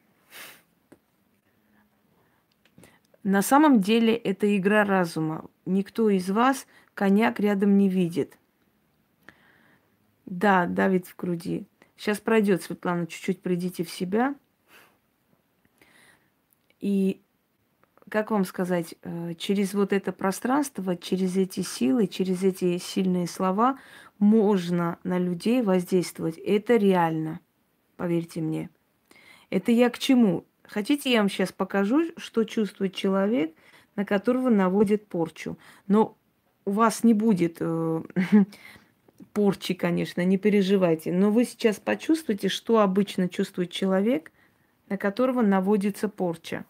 На 3.23 3.41
самом 3.41 3.79
деле 3.79 4.15
это 4.15 4.57
игра 4.57 4.83
разума. 4.83 5.45
Никто 5.65 6.09
из 6.09 6.29
вас 6.29 6.67
коньяк 6.93 7.39
рядом 7.39 7.77
не 7.77 7.87
видит. 7.87 8.37
Да, 10.25 10.65
давит 10.65 11.07
в 11.07 11.15
груди. 11.15 11.65
Сейчас 11.97 12.19
пройдет, 12.19 12.63
Светлана, 12.63 13.07
чуть-чуть 13.07 13.41
придите 13.41 13.83
в 13.83 13.89
себя. 13.89 14.35
И, 16.79 17.21
как 18.09 18.31
вам 18.31 18.45
сказать, 18.45 18.95
э, 19.03 19.35
через 19.35 19.73
вот 19.73 19.93
это 19.93 20.11
пространство, 20.11 20.97
через 20.97 21.37
эти 21.37 21.61
силы, 21.61 22.07
через 22.07 22.43
эти 22.43 22.77
сильные 22.77 23.27
слова 23.27 23.79
можно 24.19 24.97
на 25.03 25.17
людей 25.17 25.61
воздействовать. 25.61 26.37
Это 26.37 26.75
реально, 26.75 27.39
поверьте 27.95 28.41
мне. 28.41 28.69
Это 29.49 29.71
я 29.71 29.89
к 29.89 29.99
чему? 29.99 30.45
Хотите, 30.63 31.11
я 31.11 31.19
вам 31.19 31.29
сейчас 31.29 31.51
покажу, 31.51 32.11
что 32.17 32.43
чувствует 32.43 32.95
человек, 32.95 33.53
на 33.95 34.05
которого 34.05 34.49
наводит 34.49 35.07
порчу. 35.07 35.57
Но 35.87 36.17
у 36.65 36.71
вас 36.71 37.03
не 37.03 37.13
будет 37.13 37.57
э, 37.59 38.01
порчи, 39.33 39.73
конечно, 39.73 40.23
не 40.23 40.37
переживайте. 40.37 41.11
Но 41.11 41.31
вы 41.31 41.45
сейчас 41.45 41.79
почувствуете, 41.79 42.49
что 42.49 42.79
обычно 42.79 43.29
чувствует 43.29 43.71
человек, 43.71 44.31
на 44.89 44.97
которого 44.97 45.41
наводится 45.41 46.09
порча. 46.09 46.65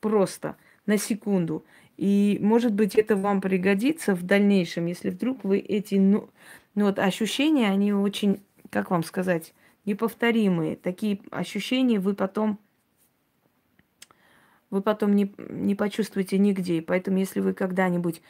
Просто 0.00 0.56
на 0.86 0.98
секунду. 0.98 1.64
И, 1.96 2.38
может 2.40 2.72
быть, 2.72 2.94
это 2.94 3.16
вам 3.16 3.40
пригодится 3.40 4.14
в 4.14 4.22
дальнейшем, 4.22 4.86
если 4.86 5.10
вдруг 5.10 5.44
вы 5.44 5.58
эти 5.58 5.96
ну, 5.96 6.30
ну 6.74 6.86
вот 6.86 6.98
ощущения, 6.98 7.68
они 7.70 7.92
очень, 7.92 8.42
как 8.70 8.90
вам 8.90 9.04
сказать, 9.04 9.54
неповторимые. 9.84 10.76
Такие 10.76 11.20
ощущения 11.30 12.00
вы 12.00 12.14
потом 12.14 12.58
вы 14.70 14.80
потом 14.80 15.14
не, 15.14 15.32
не 15.50 15.74
почувствуете 15.74 16.38
нигде. 16.38 16.78
И 16.78 16.80
поэтому, 16.80 17.18
если 17.18 17.40
вы 17.40 17.52
когда-нибудь 17.52 18.22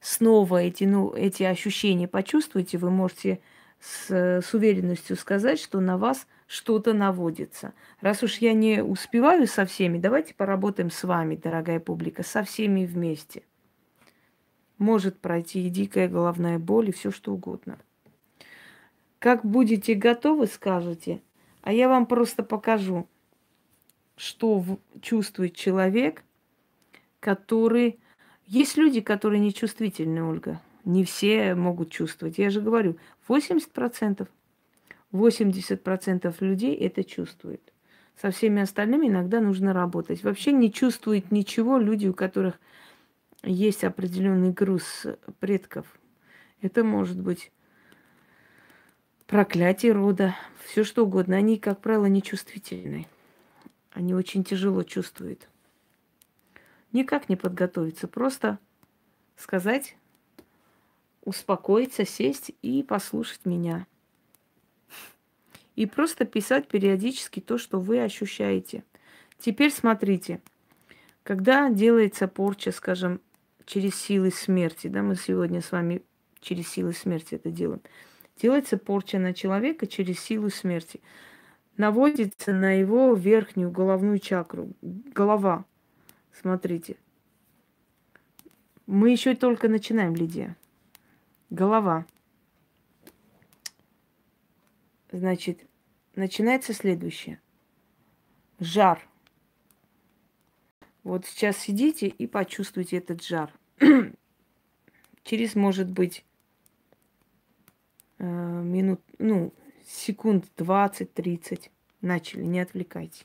снова 0.00 0.62
эти, 0.62 0.84
ну, 0.84 1.12
эти 1.12 1.42
ощущения 1.42 2.08
почувствуете, 2.08 2.78
вы 2.78 2.90
можете 2.90 3.40
с, 3.80 4.10
с 4.10 4.54
уверенностью 4.54 5.16
сказать, 5.16 5.60
что 5.60 5.80
на 5.80 5.98
вас 5.98 6.26
что-то 6.46 6.92
наводится. 6.94 7.74
Раз 8.00 8.22
уж 8.22 8.38
я 8.38 8.52
не 8.52 8.82
успеваю 8.82 9.46
со 9.46 9.66
всеми, 9.66 9.98
давайте 9.98 10.34
поработаем 10.34 10.90
с 10.90 11.04
вами, 11.04 11.36
дорогая 11.36 11.80
публика, 11.80 12.22
со 12.22 12.42
всеми 12.42 12.86
вместе. 12.86 13.42
Может 14.78 15.18
пройти 15.20 15.66
и 15.66 15.70
дикая 15.70 16.08
головная 16.08 16.58
боль, 16.58 16.88
и 16.88 16.92
все 16.92 17.10
что 17.10 17.32
угодно. 17.32 17.78
Как 19.18 19.44
будете 19.44 19.94
готовы, 19.94 20.46
скажете, 20.46 21.20
а 21.62 21.72
я 21.72 21.88
вам 21.88 22.06
просто 22.06 22.42
покажу, 22.42 23.08
что 24.16 24.64
чувствует 25.00 25.54
человек, 25.54 26.24
который 27.20 27.98
есть 28.48 28.78
люди, 28.78 29.02
которые 29.02 29.40
не 29.40 29.52
чувствительны, 29.52 30.24
Ольга. 30.24 30.62
Не 30.86 31.04
все 31.04 31.54
могут 31.54 31.90
чувствовать. 31.90 32.38
Я 32.38 32.48
же 32.48 32.62
говорю, 32.62 32.96
80%. 33.28 34.26
80% 35.12 36.34
людей 36.40 36.74
это 36.74 37.04
чувствуют. 37.04 37.60
Со 38.20 38.30
всеми 38.30 38.62
остальными 38.62 39.08
иногда 39.08 39.40
нужно 39.40 39.74
работать. 39.74 40.24
Вообще 40.24 40.52
не 40.52 40.72
чувствуют 40.72 41.30
ничего 41.30 41.76
люди, 41.76 42.06
у 42.06 42.14
которых 42.14 42.58
есть 43.42 43.84
определенный 43.84 44.50
груз 44.50 45.04
предков. 45.40 45.86
Это 46.62 46.84
может 46.84 47.20
быть 47.20 47.52
проклятие 49.26 49.92
рода, 49.92 50.34
все 50.64 50.84
что 50.84 51.04
угодно. 51.04 51.36
Они, 51.36 51.58
как 51.58 51.82
правило, 51.82 52.06
нечувствительны. 52.06 53.06
Они 53.92 54.14
очень 54.14 54.42
тяжело 54.42 54.84
чувствуют 54.84 55.48
никак 56.92 57.28
не 57.28 57.36
подготовиться. 57.36 58.08
Просто 58.08 58.58
сказать, 59.36 59.96
успокоиться, 61.22 62.04
сесть 62.04 62.52
и 62.62 62.82
послушать 62.82 63.44
меня. 63.44 63.86
И 65.76 65.86
просто 65.86 66.24
писать 66.24 66.66
периодически 66.66 67.40
то, 67.40 67.56
что 67.56 67.78
вы 67.80 68.02
ощущаете. 68.02 68.84
Теперь 69.38 69.70
смотрите, 69.70 70.40
когда 71.22 71.70
делается 71.70 72.26
порча, 72.26 72.72
скажем, 72.72 73.20
через 73.64 73.94
силы 73.94 74.30
смерти, 74.30 74.88
да, 74.88 75.02
мы 75.02 75.14
сегодня 75.14 75.60
с 75.60 75.70
вами 75.70 76.02
через 76.40 76.68
силы 76.68 76.92
смерти 76.92 77.36
это 77.36 77.50
делаем, 77.50 77.80
делается 78.40 78.76
порча 78.76 79.18
на 79.18 79.34
человека 79.34 79.86
через 79.86 80.18
силу 80.18 80.50
смерти, 80.50 81.00
наводится 81.76 82.52
на 82.52 82.72
его 82.72 83.14
верхнюю 83.14 83.70
головную 83.70 84.18
чакру, 84.18 84.72
голова– 84.82 85.64
Смотрите. 86.40 86.96
Мы 88.86 89.10
еще 89.10 89.34
только 89.34 89.68
начинаем, 89.68 90.14
Лидия. 90.14 90.56
Голова. 91.50 92.06
Значит, 95.10 95.66
начинается 96.14 96.74
следующее. 96.74 97.40
Жар. 98.60 99.04
Вот 101.02 101.26
сейчас 101.26 101.58
сидите 101.58 102.06
и 102.06 102.28
почувствуйте 102.28 102.98
этот 102.98 103.24
жар. 103.24 103.52
Через, 105.24 105.56
может 105.56 105.90
быть, 105.90 106.24
э, 108.18 108.24
минут, 108.24 109.00
ну, 109.18 109.52
секунд 109.86 110.44
20-30 110.56 111.70
начали, 112.00 112.44
не 112.44 112.60
отвлекайте. 112.60 113.24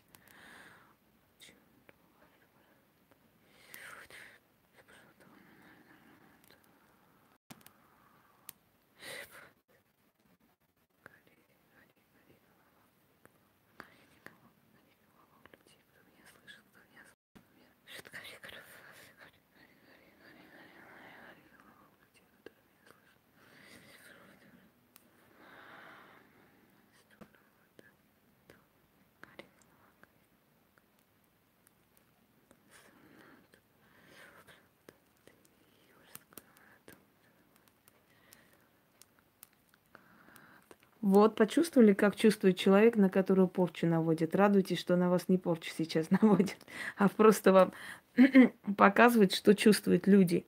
Вот, 41.03 41.35
почувствовали, 41.35 41.91
как 41.91 42.15
чувствует 42.15 42.55
человек, 42.55 42.95
на 42.95 43.09
которого 43.09 43.45
порчу 43.45 43.87
наводит. 43.87 44.37
Радуйтесь, 44.37 44.79
что 44.79 44.95
на 44.95 45.09
вас 45.09 45.27
не 45.27 45.37
порчу 45.37 45.69
сейчас 45.77 46.09
наводит, 46.21 46.55
а 46.95 47.09
просто 47.09 47.51
вам 47.51 47.73
показывает, 48.77 49.33
что 49.33 49.53
чувствуют 49.53 50.07
люди. 50.07 50.45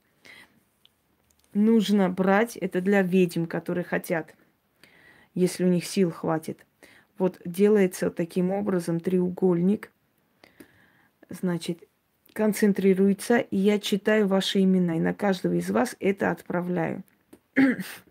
Нужно 1.54 2.10
брать, 2.10 2.56
это 2.56 2.80
для 2.80 3.02
ведьм, 3.02 3.48
которые 3.48 3.84
хотят, 3.84 4.34
если 5.34 5.66
у 5.66 5.68
них 5.68 5.84
сил 5.84 6.10
хватит. 6.10 6.66
Вот 7.18 7.42
делается 7.44 8.10
таким 8.10 8.52
образом 8.52 9.02
треугольник, 9.02 9.92
значит, 11.30 11.84
концентрируется, 12.32 13.40
и 13.40 13.58
я 13.58 13.78
читаю 13.78 14.30
ваши 14.30 14.62
имена, 14.62 14.96
и 14.96 15.02
на 15.02 15.14
каждого 15.14 15.56
из 15.56 15.70
вас 15.70 15.98
это 16.00 16.32
отправляю. 16.32 17.04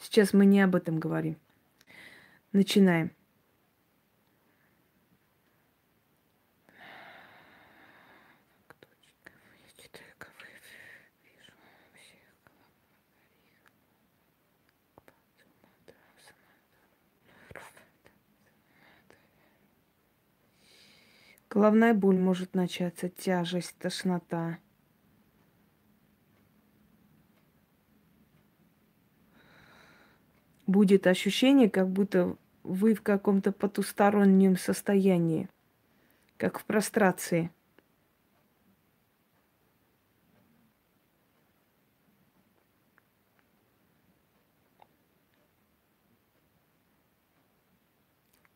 Сейчас 0.00 0.32
мы 0.32 0.46
не 0.46 0.60
об 0.60 0.74
этом 0.74 0.98
говорим. 0.98 1.36
Начинаем. 2.52 3.10
Головная 21.50 21.92
боль 21.92 22.18
может 22.18 22.54
начаться, 22.54 23.08
тяжесть, 23.08 23.74
тошнота. 23.78 24.58
Будет 30.68 31.06
ощущение, 31.06 31.68
как 31.68 31.88
будто 31.88 32.36
вы 32.62 32.94
в 32.94 33.02
каком-то 33.02 33.50
потустороннем 33.50 34.56
состоянии, 34.56 35.48
как 36.36 36.60
в 36.60 36.64
прострации. 36.64 37.50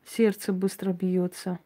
Сердце 0.05 0.53
быстро 0.53 0.93
бьется. 0.93 1.57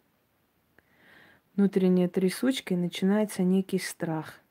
Внутренняя 1.57 2.07
трясучка 2.07 2.75
и 2.75 2.77
начинается 2.77 3.43
некий 3.43 3.79
страх– 3.79 4.39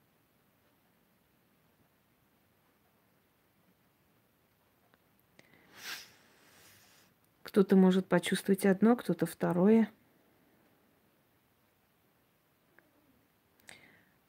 Кто-то 7.56 7.74
может 7.74 8.06
почувствовать 8.06 8.66
одно, 8.66 8.96
кто-то 8.96 9.24
второе. 9.24 9.90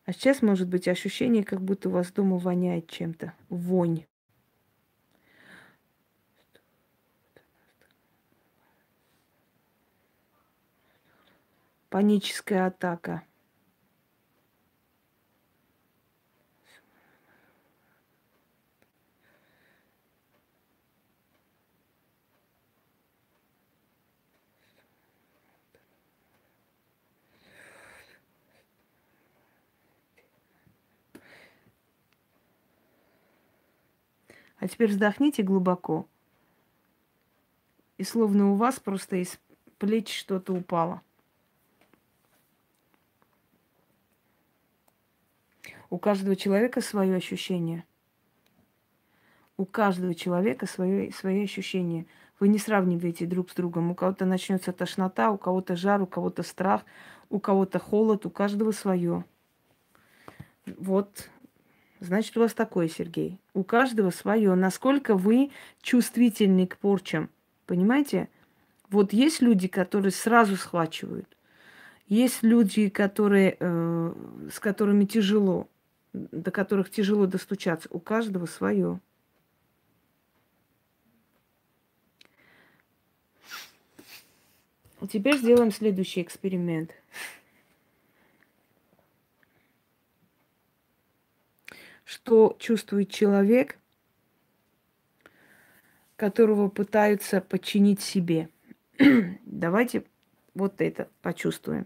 А 0.06 0.14
сейчас 0.14 0.42
может 0.42 0.70
быть 0.70 0.88
ощущение, 0.88 1.44
как 1.44 1.62
будто 1.62 1.90
у 1.90 1.92
вас 1.92 2.10
дома 2.14 2.38
воняет 2.38 2.90
чем-то. 2.90 3.34
Вонь. 3.50 4.06
Паническая 11.90 12.68
атака. 12.68 13.27
А 34.68 34.70
теперь 34.70 34.90
вздохните 34.90 35.44
глубоко. 35.44 36.06
И 37.98 38.04
словно 38.04 38.52
у 38.52 38.56
вас 38.56 38.82
просто 38.82 39.16
из 39.16 39.40
плеч 39.78 40.14
что-то 40.14 40.52
упало. 40.52 41.02
У 45.90 45.98
каждого 45.98 46.36
человека 46.36 46.82
свое 46.82 47.16
ощущение. 47.16 47.86
У 49.56 49.64
каждого 49.64 50.14
человека 50.14 50.66
свое, 50.66 51.14
свои 51.14 51.46
ощущения. 51.46 52.06
Вы 52.38 52.50
не 52.50 52.60
сравниваете 52.60 53.26
друг 53.26 53.52
с 53.52 53.54
другом. 53.54 53.92
У 53.92 53.96
кого-то 53.96 54.26
начнется 54.26 54.74
тошнота, 54.74 55.32
у 55.32 55.38
кого-то 55.38 55.78
жар, 55.78 56.02
у 56.02 56.08
кого-то 56.08 56.44
страх, 56.44 56.84
у 57.30 57.40
кого-то 57.40 57.80
холод, 57.80 58.26
у 58.26 58.30
каждого 58.30 58.74
свое. 58.74 59.24
Вот 60.66 61.30
Значит, 62.00 62.38
у 62.38 62.42
вас 62.42 62.54
такой, 62.54 62.90
Сергей. 62.90 63.40
У 63.54 63.64
каждого 63.64 64.12
свое. 64.12 64.54
Насколько 64.56 65.16
вы 65.16 65.52
чувствительны 65.82 66.68
к 66.68 66.78
порчам. 66.78 67.30
Понимаете? 67.66 68.30
Вот 68.90 69.14
есть 69.14 69.42
люди, 69.42 69.68
которые 69.68 70.12
сразу 70.12 70.56
схвачивают. 70.56 71.28
Есть 72.08 72.44
люди, 72.44 72.90
которые, 72.90 73.58
э, 73.60 74.14
с 74.54 74.60
которыми 74.60 75.06
тяжело, 75.06 75.68
до 76.14 76.52
которых 76.52 76.90
тяжело 76.90 77.26
достучаться. 77.26 77.90
У 77.92 78.00
каждого 78.00 78.46
свое. 78.46 79.00
Теперь 85.12 85.38
сделаем 85.38 85.72
следующий 85.72 86.22
эксперимент. 86.22 86.92
Что 92.08 92.56
чувствует 92.58 93.10
человек, 93.12 93.78
которого 96.16 96.70
пытаются 96.70 97.42
подчинить 97.42 98.00
себе. 98.00 98.48
Давайте 99.46 100.06
вот 100.54 100.80
это 100.80 101.10
почувствуем. 101.22 101.86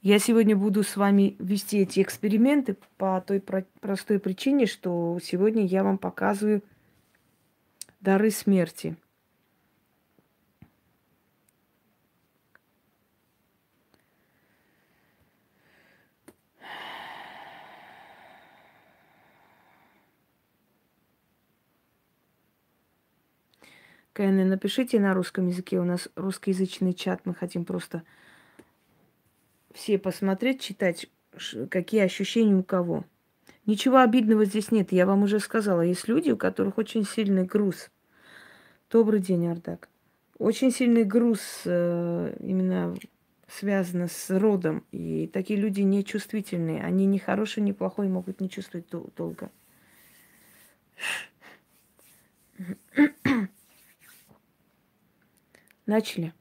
Я 0.00 0.20
сегодня 0.20 0.54
буду 0.56 0.84
с 0.84 0.96
вами 0.96 1.34
вести 1.40 1.78
эти 1.78 2.00
эксперименты 2.02 2.76
по 2.96 3.20
той 3.20 3.40
простой 3.40 4.20
причине, 4.20 4.66
что 4.66 5.18
сегодня 5.20 5.66
я 5.66 5.82
вам 5.82 5.98
показываю 5.98 6.62
дары 8.00 8.30
смерти– 8.30 8.96
Кайны, 24.12 24.44
напишите 24.44 25.00
на 25.00 25.14
русском 25.14 25.48
языке. 25.48 25.80
У 25.80 25.84
нас 25.84 26.08
русскоязычный 26.16 26.92
чат. 26.92 27.22
Мы 27.24 27.34
хотим 27.34 27.64
просто 27.64 28.02
все 29.72 29.98
посмотреть, 29.98 30.60
читать, 30.60 31.06
какие 31.70 32.02
ощущения 32.02 32.54
у 32.54 32.62
кого. 32.62 33.04
Ничего 33.64 33.98
обидного 33.98 34.44
здесь 34.44 34.70
нет. 34.70 34.92
Я 34.92 35.06
вам 35.06 35.22
уже 35.22 35.40
сказала. 35.40 35.80
Есть 35.80 36.08
люди, 36.08 36.30
у 36.30 36.36
которых 36.36 36.76
очень 36.76 37.04
сильный 37.04 37.44
груз. 37.44 37.90
Добрый 38.90 39.20
день, 39.20 39.46
Ардак. 39.46 39.88
Очень 40.36 40.72
сильный 40.72 41.04
груз 41.04 41.62
э, 41.64 42.36
именно 42.40 42.94
связано 43.48 44.08
с 44.08 44.28
родом. 44.28 44.84
И 44.90 45.26
такие 45.32 45.58
люди 45.58 45.80
нечувствительные. 45.80 46.82
Они 46.82 47.06
ни 47.06 47.16
хорошие, 47.18 47.64
ни 47.64 47.72
плохой 47.72 48.08
могут 48.08 48.40
не 48.40 48.50
чувствовать 48.50 48.88
долго. 48.90 49.50
Начали. 55.92 56.32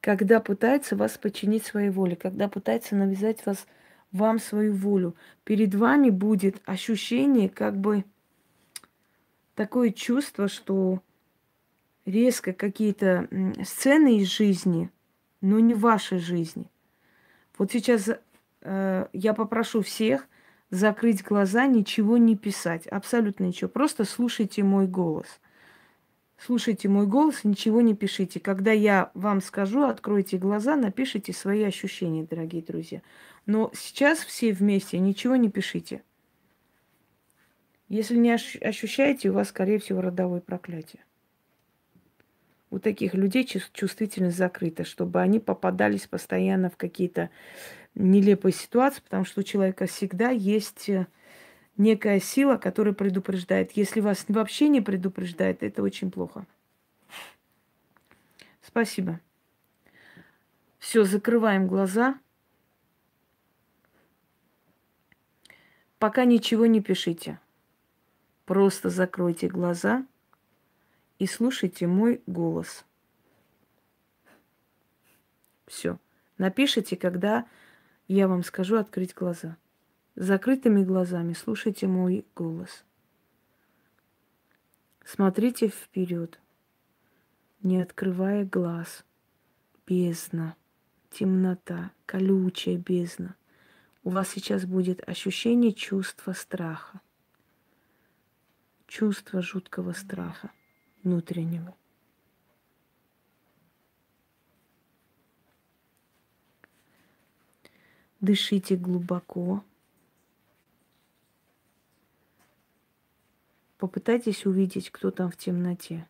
Когда 0.00 0.40
пытается 0.40 0.96
вас 0.96 1.18
подчинить 1.18 1.66
своей 1.66 1.90
воле, 1.90 2.16
когда 2.16 2.48
пытается 2.48 2.96
навязать 2.96 3.44
вас, 3.44 3.66
вам 4.10 4.38
свою 4.38 4.72
волю, 4.72 5.14
перед 5.44 5.74
вами 5.74 6.08
будет 6.08 6.62
ощущение, 6.64 7.50
как 7.50 7.76
бы 7.76 8.06
такое 9.54 9.90
чувство, 9.90 10.48
что 10.48 11.02
резко 12.06 12.54
какие-то 12.54 13.28
сцены 13.64 14.16
из 14.16 14.28
жизни, 14.28 14.90
но 15.42 15.60
не 15.60 15.74
вашей 15.74 16.20
жизни. 16.20 16.70
Вот 17.58 17.70
сейчас 17.70 18.08
э, 18.62 19.06
я 19.12 19.34
попрошу 19.34 19.82
всех 19.82 20.26
закрыть 20.72 21.22
глаза, 21.22 21.66
ничего 21.66 22.16
не 22.16 22.34
писать, 22.34 22.86
абсолютно 22.86 23.44
ничего. 23.44 23.68
Просто 23.68 24.04
слушайте 24.04 24.64
мой 24.64 24.88
голос. 24.88 25.26
Слушайте 26.38 26.88
мой 26.88 27.06
голос, 27.06 27.44
ничего 27.44 27.82
не 27.82 27.94
пишите. 27.94 28.40
Когда 28.40 28.72
я 28.72 29.12
вам 29.14 29.42
скажу, 29.42 29.84
откройте 29.84 30.38
глаза, 30.38 30.74
напишите 30.74 31.32
свои 31.32 31.62
ощущения, 31.62 32.24
дорогие 32.24 32.62
друзья. 32.62 33.02
Но 33.46 33.70
сейчас 33.74 34.20
все 34.20 34.52
вместе 34.52 34.98
ничего 34.98 35.36
не 35.36 35.50
пишите. 35.50 36.02
Если 37.88 38.16
не 38.16 38.32
ощущаете, 38.32 39.28
у 39.28 39.34
вас, 39.34 39.50
скорее 39.50 39.78
всего, 39.78 40.00
родовое 40.00 40.40
проклятие. 40.40 41.04
У 42.72 42.78
таких 42.78 43.12
людей 43.12 43.44
чувствительность 43.44 44.38
закрыта, 44.38 44.84
чтобы 44.84 45.20
они 45.20 45.38
попадались 45.38 46.06
постоянно 46.06 46.70
в 46.70 46.78
какие-то 46.78 47.28
нелепые 47.94 48.54
ситуации, 48.54 49.02
потому 49.02 49.26
что 49.26 49.40
у 49.40 49.42
человека 49.42 49.84
всегда 49.84 50.30
есть 50.30 50.88
э, 50.88 51.06
некая 51.76 52.18
сила, 52.18 52.56
которая 52.56 52.94
предупреждает. 52.94 53.72
Если 53.72 54.00
вас 54.00 54.24
вообще 54.26 54.68
не 54.68 54.80
предупреждает, 54.80 55.62
это 55.62 55.82
очень 55.82 56.10
плохо. 56.10 56.46
Спасибо. 58.62 59.20
Все, 60.78 61.04
закрываем 61.04 61.66
глаза. 61.66 62.18
Пока 65.98 66.24
ничего 66.24 66.64
не 66.64 66.80
пишите. 66.80 67.38
Просто 68.46 68.88
закройте 68.88 69.48
глаза 69.48 70.06
и 71.22 71.26
слушайте 71.28 71.86
мой 71.86 72.20
голос. 72.26 72.84
Все. 75.68 76.00
Напишите, 76.36 76.96
когда 76.96 77.46
я 78.08 78.26
вам 78.26 78.42
скажу 78.42 78.76
открыть 78.76 79.14
глаза. 79.14 79.56
закрытыми 80.16 80.82
глазами 80.82 81.34
слушайте 81.34 81.86
мой 81.86 82.26
голос. 82.34 82.84
Смотрите 85.04 85.68
вперед, 85.68 86.40
не 87.62 87.80
открывая 87.80 88.44
глаз. 88.44 89.04
Бездна, 89.86 90.56
темнота, 91.12 91.92
колючая 92.04 92.78
бездна. 92.78 93.36
У 94.02 94.10
вас 94.10 94.28
сейчас 94.28 94.64
будет 94.64 95.08
ощущение 95.08 95.72
чувства 95.72 96.32
страха. 96.32 97.00
Чувство 98.88 99.40
жуткого 99.40 99.92
страха 99.92 100.50
внутреннего. 101.02 101.74
Дышите 108.20 108.76
глубоко. 108.76 109.64
Попытайтесь 113.78 114.46
увидеть, 114.46 114.90
кто 114.90 115.10
там 115.10 115.30
в 115.30 115.36
темноте. 115.36 116.06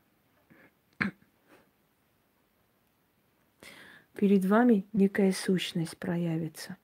Перед 4.15 4.45
вами 4.45 4.87
некая 4.93 5.33
сущность 5.33 5.97
проявится. 5.97 6.77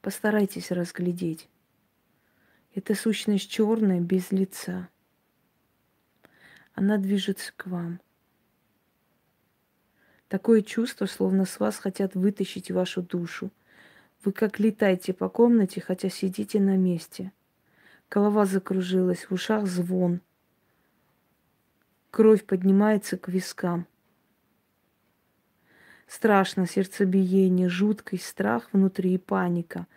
Постарайтесь 0.00 0.70
разглядеть. 0.70 1.49
Это 2.74 2.94
сущность 2.94 3.50
черная, 3.50 4.00
без 4.00 4.30
лица. 4.30 4.88
Она 6.74 6.98
движется 6.98 7.52
к 7.56 7.66
вам– 7.66 8.00
Такое 10.30 10.62
чувство, 10.62 11.06
словно 11.06 11.44
с 11.44 11.58
вас 11.58 11.76
хотят 11.76 12.14
вытащить 12.14 12.70
вашу 12.70 13.02
душу. 13.02 13.50
Вы 14.24 14.30
как 14.30 14.60
летаете 14.60 15.12
по 15.12 15.28
комнате, 15.28 15.80
хотя 15.80 16.08
сидите 16.08 16.60
на 16.60 16.76
месте. 16.76 17.32
Голова 18.08 18.46
закружилась, 18.46 19.24
в 19.28 19.32
ушах 19.32 19.66
звон. 19.66 20.20
Кровь 22.12 22.44
поднимается 22.44 23.18
к 23.18 23.26
вискам. 23.26 23.88
Страшно 26.06 26.64
сердцебиение, 26.64 27.68
жуткий 27.68 28.18
страх 28.18 28.68
внутри 28.72 29.14
и 29.14 29.18
паника. 29.18 29.88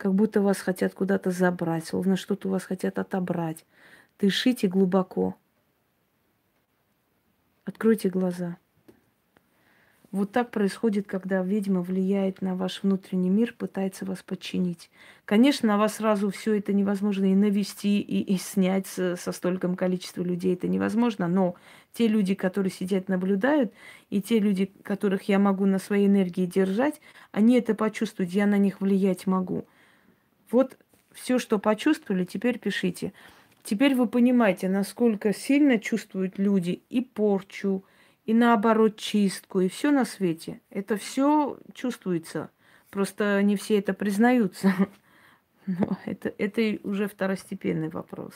Как 0.00 0.14
будто 0.14 0.40
вас 0.40 0.56
хотят 0.56 0.94
куда-то 0.94 1.30
забрать, 1.30 1.84
словно 1.84 2.16
что-то 2.16 2.48
у 2.48 2.50
вас 2.52 2.64
хотят 2.64 2.98
отобрать. 2.98 3.66
Дышите 4.18 4.66
глубоко. 4.66 5.36
Откройте 7.66 8.08
глаза. 8.08 8.56
Вот 10.10 10.32
так 10.32 10.52
происходит, 10.52 11.06
когда 11.06 11.42
ведьма 11.42 11.82
влияет 11.82 12.40
на 12.40 12.56
ваш 12.56 12.82
внутренний 12.82 13.28
мир, 13.28 13.54
пытается 13.58 14.06
вас 14.06 14.22
подчинить. 14.22 14.90
Конечно, 15.26 15.68
на 15.68 15.76
вас 15.76 15.96
сразу 15.96 16.30
все 16.30 16.54
это 16.54 16.72
невозможно 16.72 17.30
и 17.30 17.34
навести, 17.34 18.00
и, 18.00 18.22
и 18.22 18.38
снять 18.38 18.86
со, 18.86 19.16
со 19.16 19.32
стольким 19.32 19.76
количеством 19.76 20.24
людей 20.24 20.54
это 20.54 20.66
невозможно, 20.66 21.28
но 21.28 21.56
те 21.92 22.08
люди, 22.08 22.34
которые 22.34 22.72
сидят, 22.72 23.10
наблюдают, 23.10 23.74
и 24.08 24.22
те 24.22 24.38
люди, 24.38 24.72
которых 24.82 25.24
я 25.28 25.38
могу 25.38 25.66
на 25.66 25.78
своей 25.78 26.06
энергии 26.06 26.46
держать, 26.46 27.02
они 27.32 27.58
это 27.58 27.74
почувствуют, 27.74 28.30
я 28.30 28.46
на 28.46 28.56
них 28.56 28.80
влиять 28.80 29.26
могу. 29.26 29.66
Вот 30.50 30.76
все, 31.12 31.38
что 31.38 31.58
почувствовали, 31.58 32.24
теперь 32.24 32.58
пишите. 32.58 33.12
Теперь 33.62 33.94
вы 33.94 34.06
понимаете, 34.06 34.68
насколько 34.68 35.34
сильно 35.34 35.78
чувствуют 35.78 36.38
люди 36.38 36.82
и 36.88 37.00
порчу, 37.00 37.84
и 38.24 38.34
наоборот 38.34 38.96
чистку, 38.96 39.60
и 39.60 39.68
все 39.68 39.90
на 39.90 40.04
свете. 40.04 40.60
Это 40.70 40.96
все 40.96 41.58
чувствуется. 41.74 42.50
Просто 42.90 43.42
не 43.42 43.56
все 43.56 43.78
это 43.78 43.92
признаются. 43.92 44.72
Но 45.66 45.98
это, 46.04 46.32
это 46.38 46.78
уже 46.82 47.06
второстепенный 47.08 47.88
вопрос. 47.88 48.32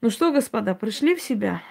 Ну 0.00 0.10
что, 0.10 0.32
господа, 0.32 0.74
пришли 0.74 1.14
в 1.14 1.20
себя? 1.20 1.62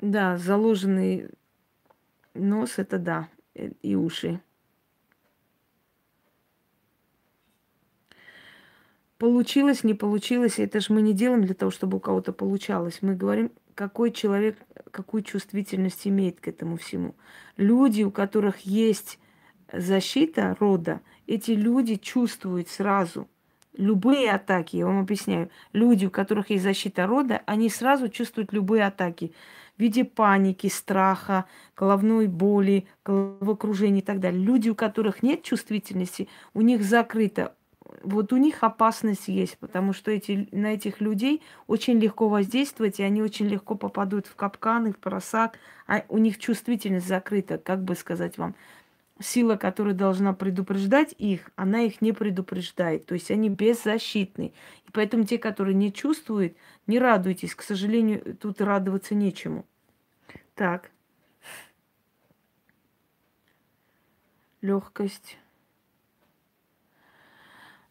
Да, 0.00 0.36
заложенный 0.36 1.30
нос 2.34 2.78
это 2.78 2.98
да, 2.98 3.28
и 3.54 3.94
уши. 3.96 4.40
Получилось, 9.18 9.82
не 9.82 9.94
получилось, 9.94 10.58
это 10.58 10.80
же 10.80 10.92
мы 10.92 11.00
не 11.00 11.14
делаем 11.14 11.42
для 11.42 11.54
того, 11.54 11.70
чтобы 11.70 11.96
у 11.96 12.00
кого-то 12.00 12.34
получалось. 12.34 12.98
Мы 13.00 13.14
говорим, 13.14 13.50
какой 13.74 14.10
человек, 14.10 14.58
какую 14.90 15.22
чувствительность 15.22 16.06
имеет 16.06 16.40
к 16.40 16.48
этому 16.48 16.76
всему. 16.76 17.14
Люди, 17.56 18.02
у 18.02 18.10
которых 18.10 18.60
есть 18.60 19.18
защита 19.72 20.54
рода, 20.60 21.00
эти 21.26 21.52
люди 21.52 21.96
чувствуют 21.96 22.68
сразу 22.68 23.26
любые 23.76 24.32
атаки. 24.32 24.76
Я 24.76 24.86
вам 24.86 25.00
объясняю. 25.00 25.50
Люди, 25.72 26.06
у 26.06 26.10
которых 26.10 26.50
есть 26.50 26.64
защита 26.64 27.06
рода, 27.06 27.42
они 27.46 27.70
сразу 27.70 28.08
чувствуют 28.08 28.52
любые 28.52 28.84
атаки 28.84 29.32
в 29.76 29.80
виде 29.80 30.04
паники, 30.04 30.68
страха, 30.68 31.44
головной 31.76 32.26
боли, 32.26 32.86
головокружения 33.04 34.00
и 34.00 34.04
так 34.04 34.20
далее. 34.20 34.42
Люди, 34.42 34.68
у 34.68 34.74
которых 34.74 35.22
нет 35.22 35.42
чувствительности, 35.42 36.28
у 36.54 36.62
них 36.62 36.82
закрыто 36.82 37.54
вот 38.02 38.32
у 38.32 38.36
них 38.36 38.62
опасность 38.62 39.28
есть, 39.28 39.58
потому 39.58 39.92
что 39.92 40.10
эти, 40.10 40.48
на 40.52 40.74
этих 40.74 41.00
людей 41.00 41.42
очень 41.66 41.98
легко 41.98 42.28
воздействовать, 42.28 43.00
и 43.00 43.02
они 43.02 43.22
очень 43.22 43.46
легко 43.46 43.74
попадут 43.74 44.26
в 44.26 44.36
капканы, 44.36 44.92
в 44.92 44.98
просак, 44.98 45.58
а 45.86 46.02
у 46.08 46.18
них 46.18 46.38
чувствительность 46.38 47.06
закрыта, 47.06 47.58
как 47.58 47.82
бы 47.82 47.94
сказать 47.94 48.38
вам. 48.38 48.54
Сила, 49.18 49.56
которая 49.56 49.94
должна 49.94 50.34
предупреждать 50.34 51.14
их, 51.16 51.50
она 51.56 51.82
их 51.82 52.02
не 52.02 52.12
предупреждает. 52.12 53.06
То 53.06 53.14
есть 53.14 53.30
они 53.30 53.48
беззащитны. 53.48 54.52
И 54.86 54.90
поэтому 54.92 55.24
те, 55.24 55.38
которые 55.38 55.74
не 55.74 55.92
чувствуют, 55.92 56.56
не 56.86 56.98
радуйтесь. 56.98 57.54
К 57.54 57.62
сожалению, 57.62 58.36
тут 58.36 58.60
радоваться 58.60 59.14
нечему. 59.14 59.64
Так. 60.54 60.90
Легкость. 64.60 65.38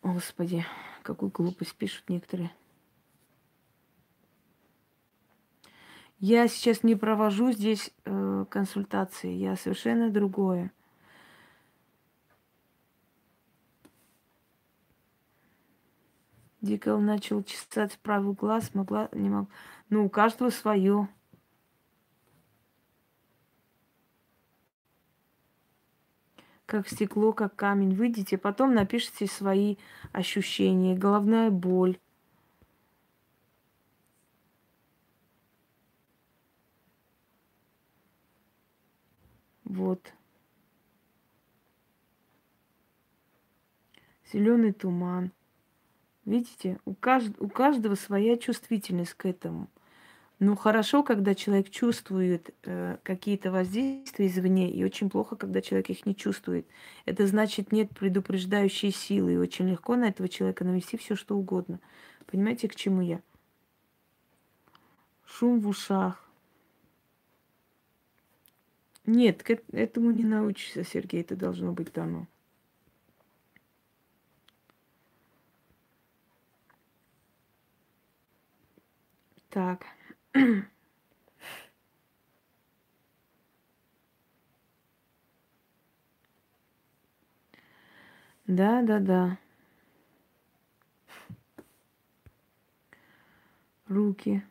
Господи, 0.04 0.64
какую 1.02 1.32
глупость 1.32 1.74
пишут 1.74 2.10
некоторые. 2.10 2.52
Я 6.20 6.48
сейчас 6.48 6.84
не 6.84 6.96
провожу 6.96 7.52
здесь 7.52 7.92
э, 8.06 8.46
консультации, 8.50 9.32
я 9.32 9.56
совершенно 9.56 10.10
другое. 10.10 10.72
Дикл 16.66 16.98
начал 16.98 17.44
чесать 17.44 18.00
правый 18.00 18.34
глаз, 18.34 18.74
могла, 18.74 19.08
не 19.12 19.30
могла. 19.30 19.48
Ну, 19.90 20.06
у 20.06 20.10
каждого 20.10 20.50
свое. 20.50 21.08
как 26.66 26.90
стекло, 26.90 27.32
как 27.32 27.56
камень. 27.56 27.94
Выйдите, 27.94 28.40
потом 28.40 28.74
напишите 28.74 29.28
свои 29.28 29.76
ощущения, 30.12 30.98
головная 30.98 31.52
боль. 31.52 32.00
Вот. 39.64 40.12
Зеленый 44.34 44.74
туман. 44.74 45.35
Видите, 46.26 46.80
у, 46.86 46.94
кажд... 46.94 47.36
у 47.40 47.48
каждого 47.48 47.96
своя 47.96 48.38
чувствительность 48.38 49.14
к 49.14 49.26
этому. 49.26 49.70
Ну, 50.40 50.56
хорошо, 50.58 51.02
когда 51.02 51.34
человек 51.34 51.70
чувствует 51.70 52.54
э, 52.64 52.98
какие-то 53.04 53.52
воздействия 53.52 54.28
извне, 54.28 54.70
и 54.70 54.84
очень 54.84 55.10
плохо, 55.10 55.38
когда 55.38 55.62
человек 55.62 55.90
их 55.90 56.06
не 56.06 56.14
чувствует. 56.16 56.68
Это 57.06 57.26
значит, 57.26 57.72
нет 57.72 57.92
предупреждающей 57.92 58.92
силы, 58.92 59.34
и 59.34 59.38
очень 59.38 59.70
легко 59.70 59.96
на 59.96 60.10
этого 60.10 60.28
человека 60.28 60.66
навести 60.66 60.98
все, 60.98 61.16
что 61.16 61.38
угодно. 61.38 61.80
Понимаете, 62.26 62.68
к 62.68 62.76
чему 62.76 63.02
я? 63.02 63.22
Шум 65.26 65.62
в 65.62 65.68
ушах. 65.70 66.22
Нет, 69.06 69.44
к 69.44 69.52
этому 69.72 70.12
не 70.12 70.24
научишься, 70.24 70.84
Сергей, 70.84 71.22
это 71.22 71.36
должно 71.36 71.72
быть 71.72 71.94
дано. 71.94 72.28
Так. 79.56 79.86
Да, 88.48 88.82
да, 88.82 89.00
да. 89.00 89.38
Руки. 93.88 94.44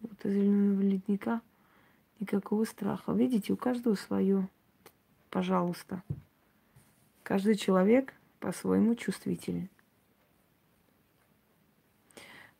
Вот 0.00 0.24
из 0.24 0.36
ледника 1.14 1.40
никакого 2.20 2.64
страха. 2.64 3.12
Видите, 3.12 3.52
у 3.52 3.56
каждого 3.56 3.94
свое. 3.94 4.48
Пожалуйста. 5.30 6.02
Каждый 7.22 7.56
человек 7.56 8.14
по-своему 8.40 8.94
чувствителен. 8.94 9.68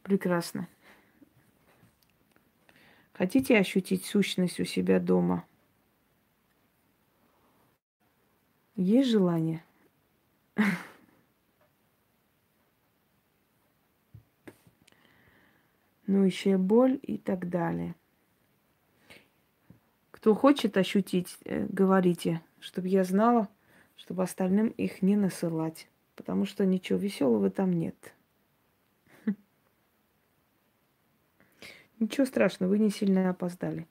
Прекрасно. 0.03 0.69
Хотите 3.13 3.59
ощутить 3.59 4.05
сущность 4.05 4.61
у 4.61 4.65
себя 4.65 4.99
дома? 5.01 5.47
Есть 8.77 9.11
желание? 9.11 9.65
Ну, 16.07 16.23
еще 16.23 16.59
боль 16.59 17.01
и 17.03 17.17
так 17.17 17.49
далее. 17.49 17.95
Кто 20.25 20.35
хочет 20.35 20.79
ощутить, 20.79 21.37
э, 21.45 21.67
говорите, 21.69 22.41
чтобы 22.59 22.89
я 22.89 23.05
знала, 23.05 23.47
чтобы 23.95 24.23
остальным 24.23 24.69
их 24.69 25.03
не 25.03 25.17
насылать. 25.17 25.87
Потому 26.17 26.47
что 26.47 26.65
ничего 26.65 26.99
веселого 26.99 27.51
там 27.51 27.75
нет. 27.75 28.15
Ничего 31.99 32.25
страшного, 32.25 32.71
вы 32.71 32.79
не 32.79 32.89
сильно 32.89 33.29
опоздали. 33.29 33.87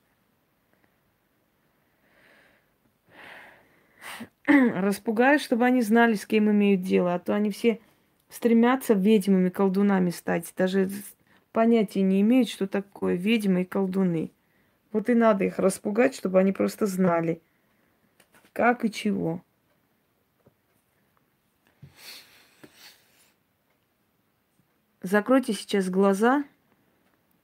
Распугаю, 4.47 5.38
чтобы 5.38 5.65
они 5.65 5.84
знали, 5.84 6.15
с 6.15 6.25
кем 6.25 6.49
имеют 6.49 6.81
дело, 6.81 7.13
а 7.13 7.19
то 7.19 7.36
они 7.36 7.51
все 7.51 7.79
стремятся 8.29 8.95
ведьмами, 8.95 9.49
колдунами 9.49 10.09
стать. 10.09 10.51
Даже 10.57 10.89
понятия 11.51 12.01
не 12.01 12.21
имеют, 12.21 12.49
что 12.49 12.65
такое 12.65 13.17
ведьмы 13.17 13.61
и 13.61 13.65
колдуны. 13.65 14.31
Вот 14.93 15.09
и 15.09 15.15
надо 15.15 15.43
их 15.43 15.57
распугать, 15.57 16.15
чтобы 16.15 16.39
они 16.39 16.51
просто 16.51 16.85
знали, 16.85 17.41
как 18.53 18.85
и 18.85 18.91
чего. 18.91 19.41
Закройте 25.01 25.53
сейчас 25.53 25.89
глаза. 25.89 26.45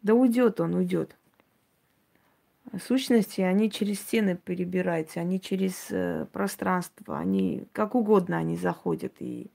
Да 0.04 0.14
уйдет 0.14 0.62
он, 0.62 0.76
уйдет. 0.76 1.16
Сущности, 2.86 3.42
они 3.42 3.72
через 3.72 4.00
стены 4.00 4.38
перебираются, 4.38 5.20
они 5.20 5.42
через 5.42 5.88
э, 5.90 6.28
пространство, 6.32 7.18
они 7.18 7.66
как 7.74 7.96
угодно 7.96 8.38
они 8.38 8.56
заходят. 8.56 9.14
И, 9.20 9.50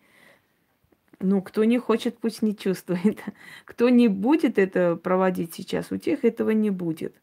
ну, 1.21 1.41
кто 1.41 1.63
не 1.63 1.79
хочет, 1.79 2.19
пусть 2.19 2.43
не 2.43 2.57
чувствует. 2.57 3.21
Кто 3.65 3.89
не 3.89 4.09
будет 4.09 4.59
это 4.59 4.97
проводить 4.97 5.55
сейчас, 5.55 5.93
у 5.93 5.97
тех 5.97 6.25
этого 6.25 6.51
не 6.51 6.71
будет. 6.71 7.15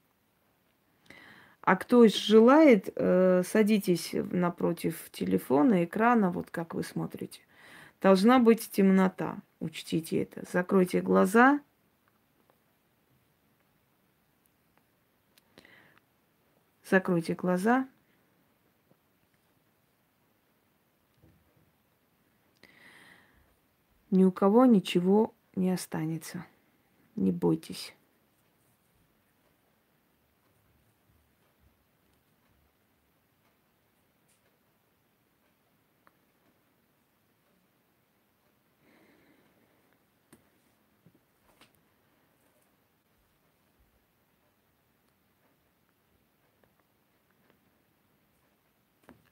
А 1.61 1.75
кто 1.75 2.07
желает, 2.07 2.89
э, 2.95 3.43
садитесь 3.45 4.11
напротив 4.13 5.09
телефона, 5.11 5.83
экрана, 5.83 6.31
вот 6.31 6.49
как 6.49 6.73
вы 6.73 6.83
смотрите. 6.83 7.41
Должна 8.01 8.39
быть 8.39 8.71
темнота, 8.71 9.37
учтите 9.59 10.23
это. 10.23 10.43
Закройте 10.51 11.01
глаза. 11.01 11.61
Закройте 16.83 17.35
глаза. 17.35 17.87
Ни 24.09 24.23
у 24.23 24.31
кого 24.31 24.65
ничего 24.65 25.33
не 25.55 25.71
останется. 25.71 26.45
Не 27.15 27.31
бойтесь. 27.31 27.95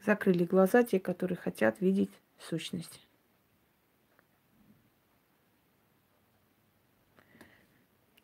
Закрыли 0.10 0.44
глаза 0.44 0.82
те, 0.82 1.00
которые 1.00 1.38
хотят 1.38 1.82
видеть 1.82 2.10
сущность. 2.40 3.08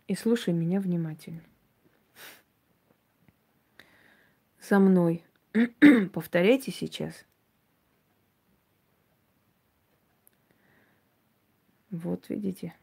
И 0.07 0.15
слушай 0.15 0.51
меня 0.51 0.79
внимательно. 0.79 1.43
За 4.59 4.79
мной. 4.79 5.23
Повторяйте 6.11 6.71
сейчас. 6.71 7.23
Вот 11.91 12.29
видите. 12.29 12.73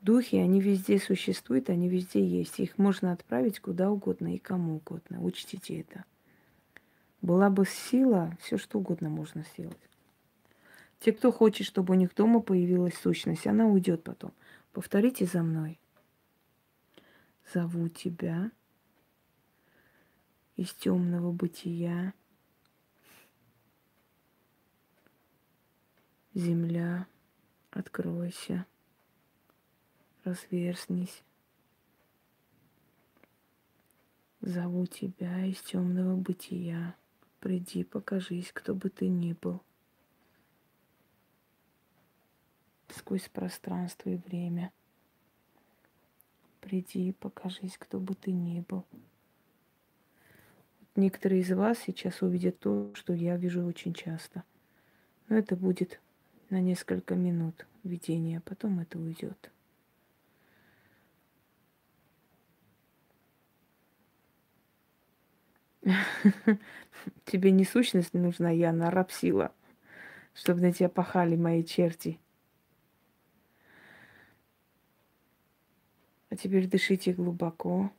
Духи, 0.00 0.34
они 0.34 0.60
везде 0.60 0.98
существуют, 0.98 1.70
они 1.70 1.88
везде 1.88 2.26
есть. 2.26 2.58
Их 2.58 2.76
можно 2.76 3.12
отправить 3.12 3.60
куда 3.60 3.88
угодно 3.88 4.34
и 4.34 4.38
кому 4.38 4.78
угодно. 4.78 5.22
Учтите 5.22 5.78
это. 5.78 6.04
Была 7.24 7.48
бы 7.48 7.64
сила, 7.64 8.36
все 8.38 8.58
что 8.58 8.80
угодно 8.80 9.08
можно 9.08 9.44
сделать. 9.44 9.80
Те, 11.00 11.10
кто 11.10 11.32
хочет, 11.32 11.66
чтобы 11.66 11.94
у 11.94 11.96
них 11.96 12.14
дома 12.14 12.40
появилась 12.40 12.98
сущность, 12.98 13.46
она 13.46 13.64
уйдет 13.64 14.04
потом. 14.04 14.34
Повторите 14.72 15.24
за 15.24 15.42
мной. 15.42 15.80
Зову 17.54 17.88
тебя 17.88 18.50
из 20.56 20.74
темного 20.74 21.32
бытия. 21.32 22.12
Земля, 26.34 27.06
откройся, 27.70 28.66
разверзнись. 30.24 31.22
Зову 34.42 34.84
тебя 34.84 35.46
из 35.46 35.58
темного 35.62 36.16
бытия. 36.16 36.94
Приди, 37.44 37.84
покажись, 37.84 38.52
кто 38.54 38.74
бы 38.74 38.88
ты 38.88 39.06
ни 39.06 39.34
был. 39.34 39.60
Сквозь 42.88 43.28
пространство 43.28 44.08
и 44.08 44.16
время. 44.16 44.72
Приди, 46.62 47.12
покажись, 47.12 47.76
кто 47.76 48.00
бы 48.00 48.14
ты 48.14 48.32
ни 48.32 48.60
был. 48.60 48.86
Некоторые 50.96 51.42
из 51.42 51.50
вас 51.52 51.78
сейчас 51.80 52.22
увидят 52.22 52.60
то, 52.60 52.90
что 52.94 53.12
я 53.12 53.36
вижу 53.36 53.62
очень 53.66 53.92
часто. 53.92 54.42
Но 55.28 55.36
это 55.36 55.54
будет 55.54 56.00
на 56.48 56.62
несколько 56.62 57.14
минут 57.14 57.66
видения, 57.82 58.40
потом 58.40 58.80
это 58.80 58.98
уйдет. 58.98 59.50
Тебе 67.24 67.50
не 67.50 67.64
сущность 67.64 68.14
нужна, 68.14 68.50
я 68.50 68.72
нарапсила, 68.72 69.52
чтобы 70.34 70.60
на 70.60 70.72
тебя 70.72 70.88
пахали 70.88 71.36
мои 71.36 71.62
черти. 71.62 72.18
А 76.30 76.36
теперь 76.36 76.66
дышите 76.66 77.12
глубоко. 77.12 77.92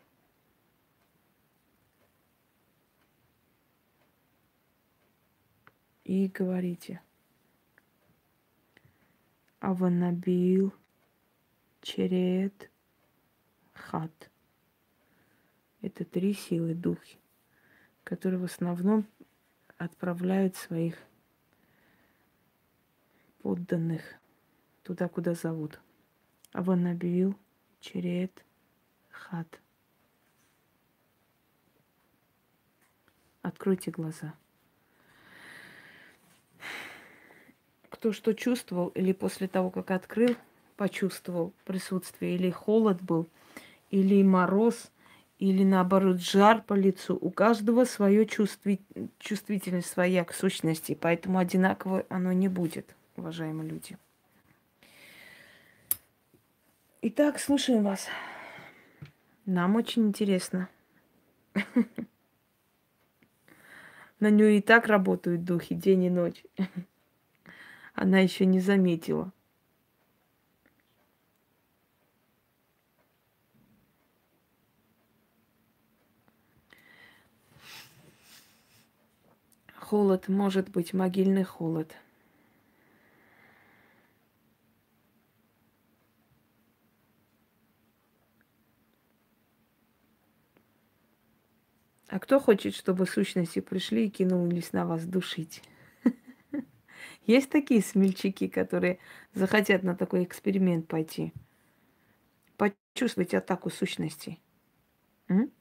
И 6.03 6.27
говорите. 6.27 7.01
Аванабил, 9.59 10.73
Черед, 11.81 12.69
Хат. 13.73 14.29
Это 15.81 16.03
три 16.03 16.33
силы 16.33 16.75
духи, 16.75 17.17
которые 18.05 18.39
в 18.39 18.45
основном 18.45 19.05
отправляют 19.77 20.55
своих 20.55 20.95
подданных 23.41 24.01
туда, 24.83 25.09
куда 25.09 25.33
зовут. 25.33 25.81
Аванабил, 26.53 27.35
Черед, 27.81 28.31
Хат. 29.09 29.59
Откройте 33.41 33.91
глаза. 33.91 34.33
Кто 37.89 38.13
что 38.13 38.33
чувствовал, 38.33 38.89
или 38.89 39.13
после 39.13 39.47
того, 39.47 39.71
как 39.71 39.91
открыл, 39.91 40.35
почувствовал 40.77 41.53
присутствие, 41.65 42.35
или 42.35 42.51
холод 42.51 43.01
был, 43.01 43.27
или 43.89 44.21
мороз, 44.23 44.91
или 45.39 45.63
наоборот 45.63 46.21
жар 46.21 46.61
по 46.61 46.73
лицу. 46.73 47.17
У 47.19 47.29
каждого 47.29 47.85
свое 47.85 48.25
чувстви... 48.25 48.79
чувствительность 49.19 49.89
своя 49.89 50.23
к 50.23 50.33
сущности, 50.33 50.97
поэтому 50.99 51.39
одинаково 51.39 52.05
оно 52.09 52.31
не 52.31 52.47
будет, 52.47 52.95
уважаемые 53.17 53.69
люди. 53.69 53.97
Итак, 57.01 57.39
слушаем 57.39 57.83
вас. 57.83 58.07
Нам 59.45 59.75
очень 59.75 60.07
интересно. 60.07 60.69
На 64.19 64.29
нее 64.29 64.57
и 64.57 64.61
так 64.61 64.87
работают 64.87 65.43
духи 65.43 65.75
день 65.75 66.05
и 66.05 66.09
ночь. 66.09 66.43
Она 67.93 68.19
еще 68.19 68.45
не 68.45 68.59
заметила. 68.59 69.31
Холод 79.85 80.29
может 80.29 80.69
быть 80.69 80.95
могильный 80.95 81.43
холод. 81.43 81.95
А 92.07 92.17
кто 92.19 92.39
хочет, 92.39 92.73
чтобы 92.73 93.05
сущности 93.05 93.59
пришли 93.59 94.07
и 94.07 94.09
кинулись 94.09 94.73
на 94.73 94.87
вас 94.87 95.05
душить? 95.05 95.61
Есть 97.27 97.51
такие 97.51 97.81
смельчаки, 97.83 98.47
которые 98.47 98.97
захотят 99.35 99.83
на 99.83 99.95
такой 99.95 100.23
эксперимент 100.23 100.87
пойти? 100.87 101.31
Почувствовать 102.57 103.33
атаку 103.33 103.69
сущностей. 103.69 104.41
М? 105.29 105.51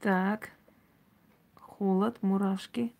Так. 0.00 0.50
Холод, 1.54 2.22
мурашки. 2.22 2.92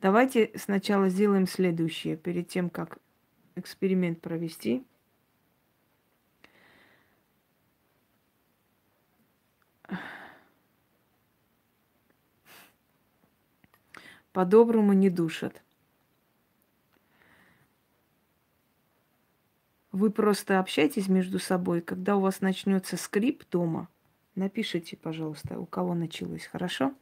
Давайте 0.00 0.52
сначала 0.54 1.08
сделаем 1.08 1.46
следующее, 1.48 2.16
перед 2.16 2.48
тем, 2.48 2.70
как 2.70 2.98
эксперимент 3.58 4.20
провести. 4.20 4.84
По-доброму 14.32 14.92
не 14.92 15.10
душат. 15.10 15.62
Вы 19.90 20.10
просто 20.10 20.60
общайтесь 20.60 21.08
между 21.08 21.38
собой. 21.40 21.80
Когда 21.80 22.16
у 22.16 22.20
вас 22.20 22.40
начнется 22.40 22.96
скрип 22.96 23.42
дома, 23.50 23.88
напишите, 24.36 24.96
пожалуйста, 24.96 25.58
у 25.58 25.66
кого 25.66 25.94
началось, 25.94 26.46
хорошо? 26.46 26.94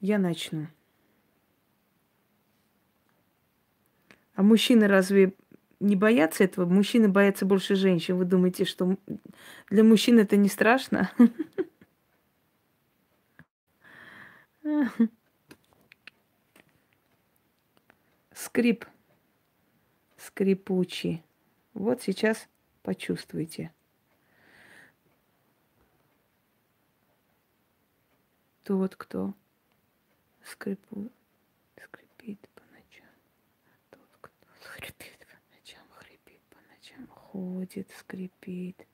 Я 0.00 0.18
начну. 0.18 0.68
А 4.40 4.42
мужчины 4.42 4.88
разве 4.88 5.34
не 5.80 5.96
боятся 5.96 6.44
этого? 6.44 6.64
Мужчины 6.64 7.10
боятся 7.10 7.44
больше 7.44 7.74
женщин. 7.74 8.16
Вы 8.16 8.24
думаете, 8.24 8.64
что 8.64 8.96
для 9.68 9.84
мужчин 9.84 10.18
это 10.18 10.38
не 10.38 10.48
страшно? 10.48 11.10
Скрип. 18.32 18.86
Скрипучий. 20.16 21.22
Вот 21.74 22.00
сейчас 22.00 22.48
почувствуйте. 22.82 23.74
Тот, 28.64 28.96
кто 28.96 29.34
скрипу, 30.42 31.10
ходит, 37.30 37.88
скрипит. 37.96 38.86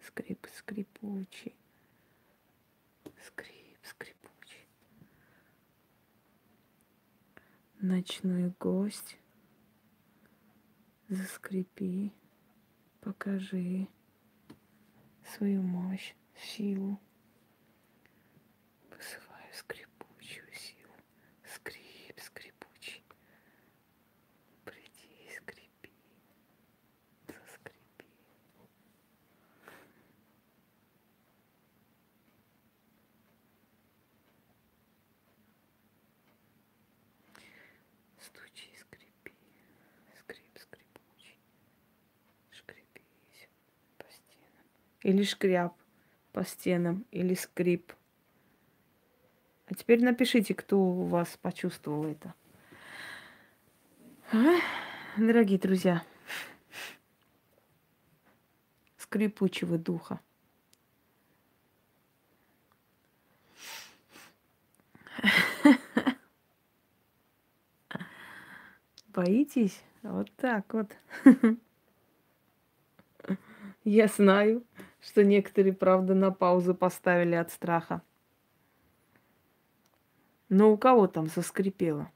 Скрип 0.00 0.46
скрипучий. 0.52 1.56
Скрип 3.24 3.78
скрипучий. 3.82 4.68
Ночной 7.80 8.52
гость. 8.58 9.18
Заскрипи. 11.08 12.12
Покажи 13.00 13.86
свою 15.24 15.62
мощь, 15.62 16.14
силу. 16.36 16.98
Посылаю 18.90 19.52
скрипучую 19.54 20.52
силу. 20.52 20.94
Скрип, 21.44 22.18
скрип. 22.18 22.56
Или 45.06 45.22
шкряп 45.22 45.72
по 46.32 46.42
стенам, 46.44 47.06
или 47.12 47.34
скрип. 47.34 47.92
А 49.66 49.74
теперь 49.74 50.02
напишите, 50.02 50.52
кто 50.52 50.80
у 50.80 51.04
вас 51.04 51.38
почувствовал 51.40 52.06
это. 52.06 52.34
А? 54.32 54.56
Дорогие 55.16 55.60
друзья, 55.60 56.02
скрипучего 58.96 59.78
духа. 59.78 60.18
Боитесь? 69.10 69.84
Вот 70.02 70.32
так 70.32 70.74
вот. 70.74 70.96
Я 73.84 74.08
знаю 74.08 74.66
что 75.06 75.24
некоторые, 75.24 75.72
правда, 75.72 76.14
на 76.14 76.32
паузу 76.32 76.74
поставили 76.74 77.36
от 77.36 77.52
страха. 77.52 78.02
Но 80.48 80.72
у 80.72 80.76
кого 80.76 81.06
там 81.06 81.28
заскрипело? 81.28 82.10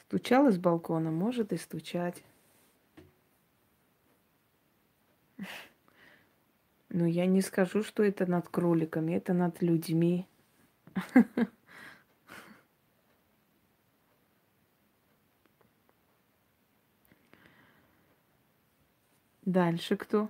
Стучал 0.00 0.48
из 0.48 0.56
балкона, 0.56 1.10
может 1.10 1.52
и 1.52 1.58
стучать. 1.58 2.24
Но 6.88 7.04
я 7.04 7.26
не 7.26 7.42
скажу, 7.42 7.82
что 7.82 8.02
это 8.02 8.24
над 8.24 8.48
кроликами, 8.48 9.12
это 9.12 9.34
над 9.34 9.60
людьми. 9.60 10.26
Дальше 19.48 19.96
кто? 19.96 20.28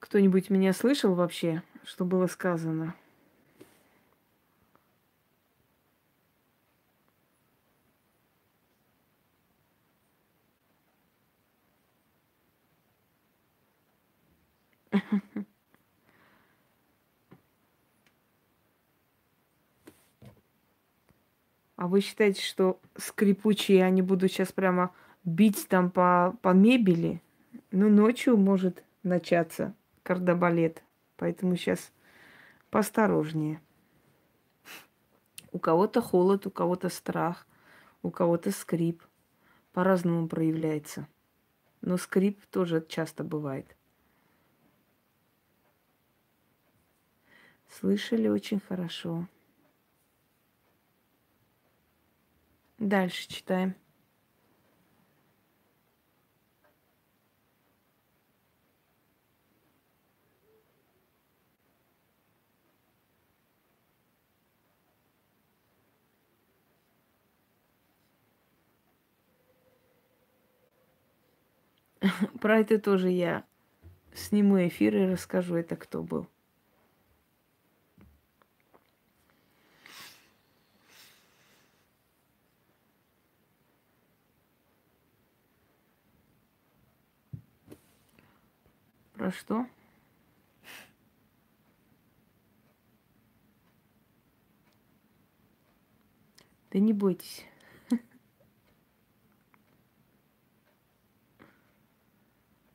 Кто-нибудь 0.00 0.50
меня 0.50 0.74
слышал 0.74 1.14
вообще, 1.14 1.62
что 1.82 2.04
было 2.04 2.26
сказано? 2.26 2.94
А 21.84 21.86
вы 21.86 22.00
считаете, 22.00 22.40
что 22.40 22.80
скрипучие 22.96 23.84
они 23.84 24.00
будут 24.00 24.32
сейчас 24.32 24.52
прямо 24.52 24.94
бить 25.22 25.68
там 25.68 25.90
по, 25.90 26.34
по 26.40 26.54
мебели? 26.54 27.20
Ну, 27.72 27.90
ночью 27.90 28.38
может 28.38 28.82
начаться 29.02 29.74
кардобалет. 30.02 30.82
Поэтому 31.18 31.56
сейчас 31.56 31.92
поосторожнее. 32.70 33.60
У 35.52 35.58
кого-то 35.58 36.00
холод, 36.00 36.46
у 36.46 36.50
кого-то 36.50 36.88
страх, 36.88 37.46
у 38.02 38.10
кого-то 38.10 38.50
скрип. 38.50 39.02
По-разному 39.74 40.26
проявляется. 40.26 41.06
Но 41.82 41.98
скрип 41.98 42.40
тоже 42.46 42.82
часто 42.88 43.24
бывает. 43.24 43.76
Слышали 47.68 48.28
очень 48.28 48.60
хорошо. 48.60 49.26
Дальше 52.84 53.26
читаем. 53.28 53.74
Про 72.38 72.58
это 72.58 72.78
тоже 72.78 73.08
я 73.08 73.46
сниму 74.12 74.58
эфир 74.68 74.94
и 74.94 75.06
расскажу, 75.06 75.54
это 75.54 75.76
кто 75.76 76.02
был. 76.02 76.28
Про 89.24 89.32
что? 89.32 89.66
Да 96.70 96.78
не 96.78 96.92
бойтесь. 96.92 97.46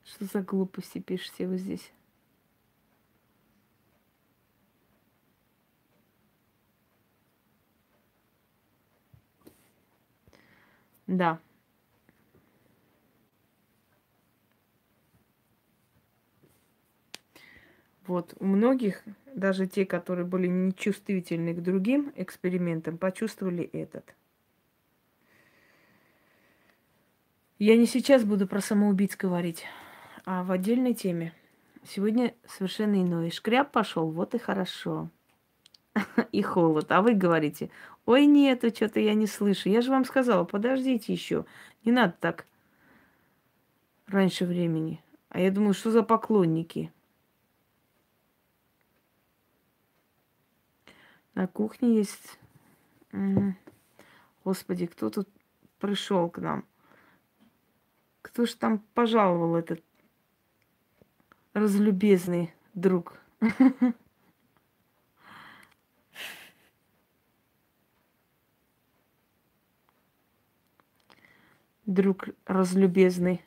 Что 0.02 0.24
за 0.24 0.42
глупости 0.42 0.98
пишете 0.98 1.46
вы 1.46 1.56
здесь? 1.56 1.92
Да. 11.06 11.38
Вот, 18.10 18.34
у 18.40 18.44
многих, 18.44 19.04
даже 19.36 19.68
те, 19.68 19.86
которые 19.86 20.26
были 20.26 20.48
нечувствительны 20.48 21.54
к 21.54 21.62
другим 21.62 22.12
экспериментам, 22.16 22.98
почувствовали 22.98 23.62
этот. 23.62 24.16
Я 27.60 27.76
не 27.76 27.86
сейчас 27.86 28.24
буду 28.24 28.48
про 28.48 28.60
самоубийц 28.60 29.16
говорить, 29.16 29.64
а 30.24 30.42
в 30.42 30.50
отдельной 30.50 30.92
теме. 30.92 31.32
Сегодня 31.84 32.34
совершенно 32.48 33.00
иное. 33.00 33.30
Шкряп 33.30 33.70
пошел, 33.70 34.10
вот 34.10 34.34
и 34.34 34.38
хорошо. 34.38 35.08
И 36.32 36.42
холод. 36.42 36.90
А 36.90 37.02
вы 37.02 37.14
говорите, 37.14 37.70
ой, 38.06 38.26
нет, 38.26 38.64
что-то 38.74 38.98
я 38.98 39.14
не 39.14 39.28
слышу. 39.28 39.68
Я 39.68 39.82
же 39.82 39.92
вам 39.92 40.04
сказала, 40.04 40.42
подождите 40.42 41.12
еще. 41.12 41.44
Не 41.84 41.92
надо 41.92 42.16
так 42.18 42.44
раньше 44.08 44.46
времени. 44.46 45.00
А 45.28 45.38
я 45.38 45.52
думаю, 45.52 45.74
что 45.74 45.92
за 45.92 46.02
поклонники? 46.02 46.90
На 51.34 51.46
кухне 51.46 51.96
есть... 51.96 52.38
Господи, 54.44 54.86
кто 54.86 55.10
тут 55.10 55.28
пришел 55.78 56.30
к 56.30 56.38
нам? 56.38 56.64
Кто 58.22 58.46
ж 58.46 58.54
там 58.54 58.78
пожаловал 58.94 59.56
этот 59.56 59.82
разлюбезный 61.52 62.54
друг? 62.74 63.20
Друг 71.86 72.28
разлюбезный. 72.46 73.44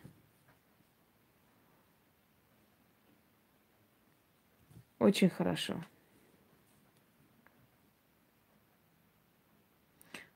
Очень 5.00 5.30
хорошо. 5.30 5.82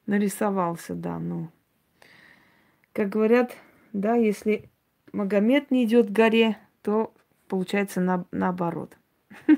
Нарисовался, 0.08 0.96
да, 0.96 1.20
ну. 1.20 1.52
Как 2.94 3.10
говорят, 3.10 3.56
да, 3.94 4.16
если 4.16 4.70
Магомед 5.12 5.70
не 5.70 5.86
идет 5.86 6.08
к 6.08 6.12
горе, 6.12 6.58
то 6.82 7.14
получается 7.48 8.02
на, 8.02 8.26
наоборот. 8.32 8.98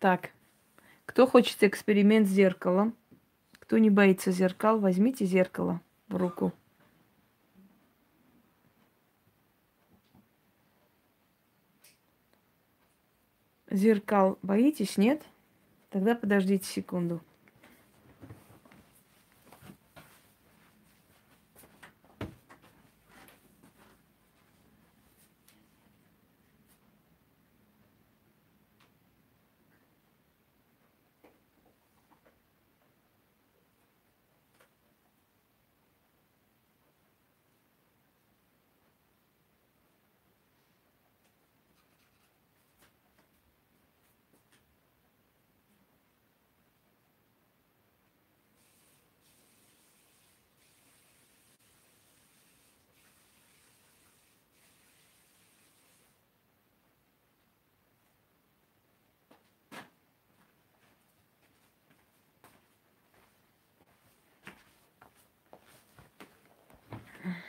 Так, 0.00 0.32
кто 1.06 1.26
хочет 1.26 1.62
эксперимент 1.62 2.28
с 2.28 2.30
зеркалом, 2.30 2.94
кто 3.58 3.78
не 3.78 3.88
боится 3.88 4.32
зеркал, 4.32 4.78
возьмите 4.78 5.24
зеркало 5.24 5.80
в 6.08 6.16
руку. 6.16 6.52
Зеркал 13.74 14.38
боитесь, 14.42 14.96
нет? 14.96 15.22
Тогда 15.90 16.14
подождите 16.14 16.64
секунду. 16.64 17.20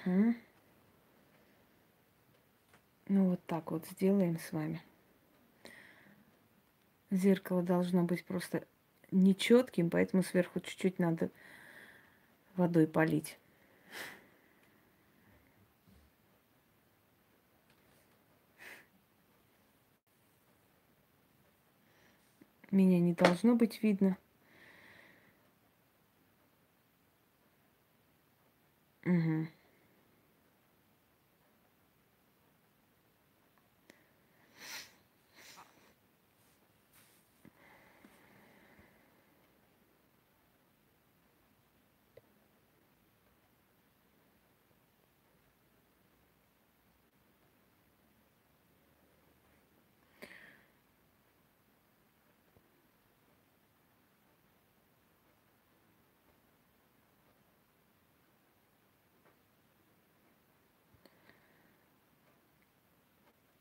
Угу. 0.06 0.36
Ну 3.08 3.30
вот 3.30 3.40
так 3.46 3.72
вот 3.72 3.86
сделаем 3.88 4.40
с 4.40 4.52
вами. 4.52 4.82
Зеркало 7.12 7.62
должно 7.62 8.04
быть 8.04 8.26
просто 8.26 8.66
нечетким, 9.12 9.90
поэтому 9.90 10.24
сверху 10.24 10.60
чуть-чуть 10.60 11.00
надо 11.00 11.30
водой 12.56 12.88
полить. 12.88 13.38
Меня 22.72 23.00
не 23.00 23.14
должно 23.14 23.56
быть 23.56 23.82
видно. 23.84 24.18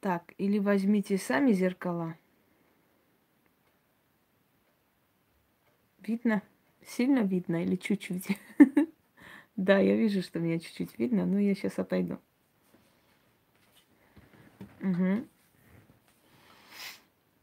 Так, 0.05 0.35
или 0.37 0.59
возьмите 0.59 1.17
сами 1.17 1.53
зеркала. 1.53 2.19
Видно? 6.01 6.43
Сильно 6.87 7.21
видно 7.21 7.65
или 7.65 7.77
чуть-чуть? 7.77 8.39
Да, 9.57 9.79
я 9.79 9.97
вижу, 9.97 10.21
что 10.21 10.41
меня 10.41 10.59
чуть-чуть 10.59 10.99
видно, 10.99 11.25
но 11.25 11.39
я 11.39 11.55
сейчас 11.55 11.79
отойду. 11.79 12.19
Угу. 14.83 15.27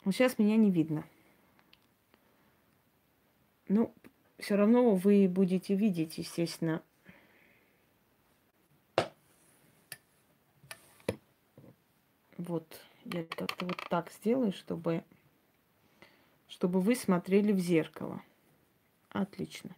Вот 0.03 0.13
сейчас 0.13 0.37
меня 0.37 0.55
не 0.57 0.69
видно. 0.69 1.03
Ну, 3.69 3.91
все 4.37 4.55
равно 4.55 4.93
вы 4.93 5.27
будете 5.27 5.73
видеть, 5.73 6.19
естественно, 6.19 6.83
Вот, 12.51 12.81
я 13.05 13.23
как-то 13.23 13.65
вот 13.65 13.77
так 13.89 14.11
сделаю, 14.11 14.51
чтобы, 14.51 15.05
чтобы 16.49 16.81
вы 16.81 16.95
смотрели 16.97 17.53
в 17.53 17.59
зеркало. 17.59 18.21
Отлично. 19.07 19.73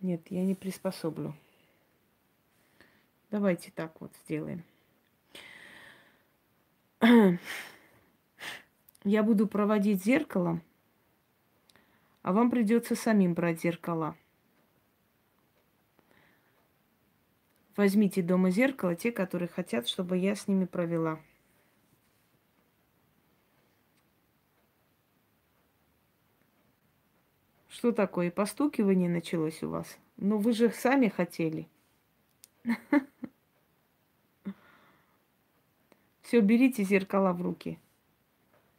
Нет, 0.00 0.28
я 0.28 0.44
не 0.44 0.56
приспособлю. 0.56 1.36
Давайте 3.30 3.70
так 3.70 4.00
вот 4.00 4.10
сделаем. 4.24 4.64
Я 9.04 9.22
буду 9.22 9.46
проводить 9.46 10.02
зеркало, 10.02 10.60
а 12.22 12.32
вам 12.32 12.50
придется 12.50 12.96
самим 12.96 13.34
брать 13.34 13.60
зеркала. 13.60 14.16
Возьмите 17.76 18.22
дома 18.22 18.50
зеркало, 18.50 18.94
те, 18.94 19.10
которые 19.12 19.48
хотят, 19.48 19.88
чтобы 19.88 20.18
я 20.18 20.34
с 20.36 20.46
ними 20.46 20.66
провела. 20.66 21.18
Что 27.68 27.92
такое? 27.92 28.30
Постукивание 28.30 29.08
началось 29.08 29.62
у 29.62 29.70
вас? 29.70 29.98
Ну, 30.18 30.36
вы 30.38 30.52
же 30.52 30.70
сами 30.70 31.08
хотели. 31.08 31.66
Все, 36.22 36.40
берите 36.40 36.84
зеркала 36.84 37.32
в 37.32 37.40
руки. 37.40 37.78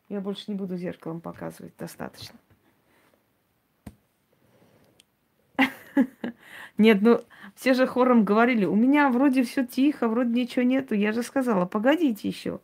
Я 0.08 0.22
больше 0.22 0.52
не 0.52 0.56
буду 0.56 0.78
зеркалом 0.78 1.20
показывать, 1.20 1.76
достаточно. 1.78 2.40
Нет, 6.78 7.02
ну 7.02 7.24
все 7.56 7.74
же 7.74 7.86
хором 7.88 8.26
говорили, 8.26 8.66
у 8.66 8.76
меня 8.76 9.10
вроде 9.10 9.44
все 9.44 9.66
тихо, 9.66 10.08
вроде 10.08 10.32
ничего 10.32 10.64
нету. 10.64 10.96
Я 10.96 11.12
же 11.12 11.24
сказала, 11.24 11.66
погодите 11.66 12.28
еще. 12.28 12.62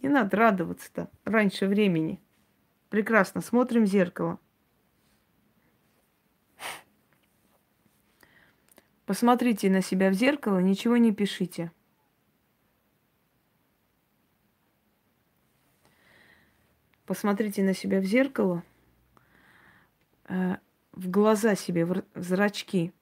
Не 0.00 0.08
надо 0.08 0.36
радоваться-то 0.36 1.10
раньше 1.24 1.66
времени. 1.66 2.20
Прекрасно, 2.88 3.40
смотрим 3.40 3.84
в 3.84 3.86
зеркало. 3.86 4.38
Посмотрите 9.06 9.70
на 9.70 9.80
себя 9.80 10.10
в 10.10 10.12
зеркало, 10.12 10.58
ничего 10.58 10.98
не 10.98 11.12
пишите. 11.12 11.72
Посмотрите 17.06 17.62
на 17.62 17.72
себя 17.72 18.00
в 18.00 18.04
зеркало, 18.04 18.62
э, 20.28 20.56
в 20.92 21.08
глаза 21.08 21.54
себе, 21.54 21.86
в 21.86 22.04
зрачки. 22.14 22.92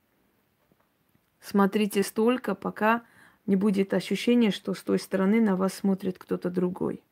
Смотрите 1.46 2.02
столько, 2.02 2.56
пока 2.56 3.04
не 3.46 3.54
будет 3.54 3.94
ощущения, 3.94 4.50
что 4.50 4.74
с 4.74 4.82
той 4.82 4.98
стороны 4.98 5.40
на 5.40 5.54
вас 5.54 5.74
смотрит 5.74 6.18
кто-то 6.18 6.50
другой. 6.50 7.04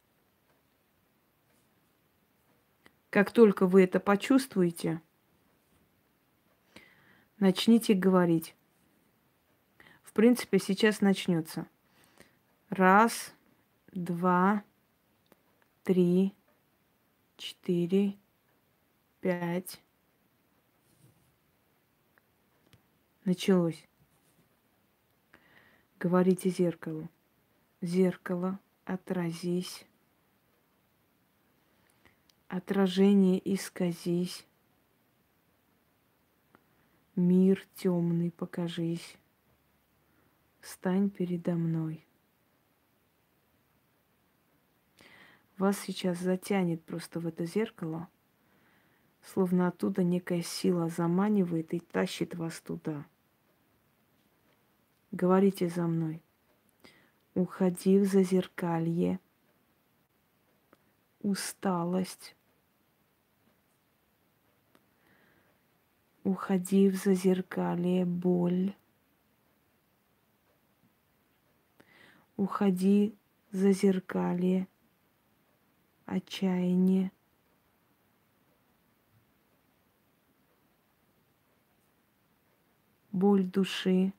Как 3.10 3.30
только 3.30 3.68
вы 3.68 3.84
это 3.84 4.00
почувствуете, 4.00 5.00
начните 7.38 7.94
говорить. 7.94 8.56
В 10.02 10.12
принципе, 10.12 10.58
сейчас 10.58 11.00
начнется. 11.00 11.68
Раз, 12.70 13.32
два, 13.92 14.64
три, 15.84 16.34
четыре, 17.36 18.16
пять. 19.20 19.80
Началось. 23.24 23.86
Говорите 26.04 26.50
зеркалу. 26.50 27.08
Зеркало, 27.80 28.60
отразись. 28.84 29.86
Отражение 32.46 33.40
исказись. 33.54 34.46
Мир 37.16 37.66
темный 37.74 38.30
покажись. 38.30 39.16
Стань 40.60 41.08
передо 41.08 41.54
мной. 41.54 42.06
Вас 45.56 45.78
сейчас 45.78 46.18
затянет 46.18 46.84
просто 46.84 47.18
в 47.18 47.26
это 47.26 47.46
зеркало, 47.46 48.08
словно 49.22 49.68
оттуда 49.68 50.02
некая 50.02 50.42
сила 50.42 50.90
заманивает 50.90 51.72
и 51.72 51.80
тащит 51.80 52.34
вас 52.34 52.60
туда– 52.60 53.06
Говорите 55.14 55.68
за 55.68 55.86
мной. 55.86 56.20
Уходи 57.36 58.00
в 58.00 58.04
зазеркалье. 58.04 59.20
Усталость. 61.20 62.34
Уходи 66.24 66.88
в 66.88 66.96
зазеркалье 66.96 68.04
боль. 68.04 68.74
Уходи 72.36 73.14
в 73.52 73.56
зазеркалье 73.56 74.66
отчаяние. 76.06 77.12
Боль 83.12 83.44
души. 83.44 84.12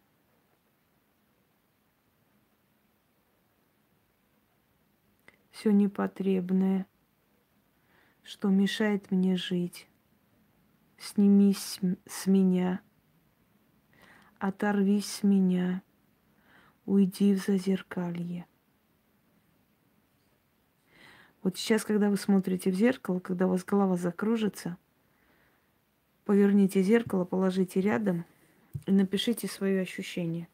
Все 5.55 5.71
непотребное, 5.71 6.85
что 8.23 8.49
мешает 8.49 9.09
мне 9.09 9.37
жить. 9.37 9.87
Снимись 10.97 11.79
с 12.05 12.27
меня, 12.27 12.81
оторвись 14.37 15.05
с 15.05 15.23
меня, 15.23 15.81
уйди 16.85 17.33
в 17.33 17.37
зазеркалье. 17.37 18.45
Вот 21.41 21.57
сейчас, 21.57 21.85
когда 21.85 22.09
вы 22.09 22.17
смотрите 22.17 22.69
в 22.69 22.75
зеркало, 22.75 23.19
когда 23.19 23.47
у 23.47 23.51
вас 23.51 23.63
голова 23.63 23.95
закружится, 23.95 24.77
поверните 26.25 26.81
зеркало, 26.81 27.23
положите 27.23 27.79
рядом 27.79 28.25
И 28.85 28.91
напишите 28.91 29.47
свои 29.47 29.77
ощущения. 29.77 30.49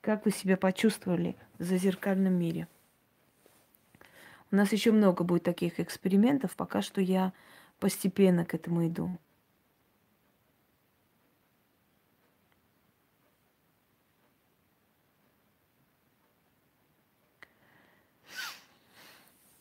Как 0.00 0.24
вы 0.24 0.32
себя 0.32 0.56
почувствовали 0.56 1.36
в 1.58 1.62
зазеркальном 1.62 2.34
мире? 2.34 2.66
У 4.56 4.58
нас 4.58 4.72
еще 4.72 4.90
много 4.90 5.22
будет 5.22 5.42
таких 5.42 5.80
экспериментов. 5.80 6.56
Пока 6.56 6.80
что 6.80 7.02
я 7.02 7.34
постепенно 7.78 8.46
к 8.46 8.54
этому 8.54 8.86
иду. 8.88 9.10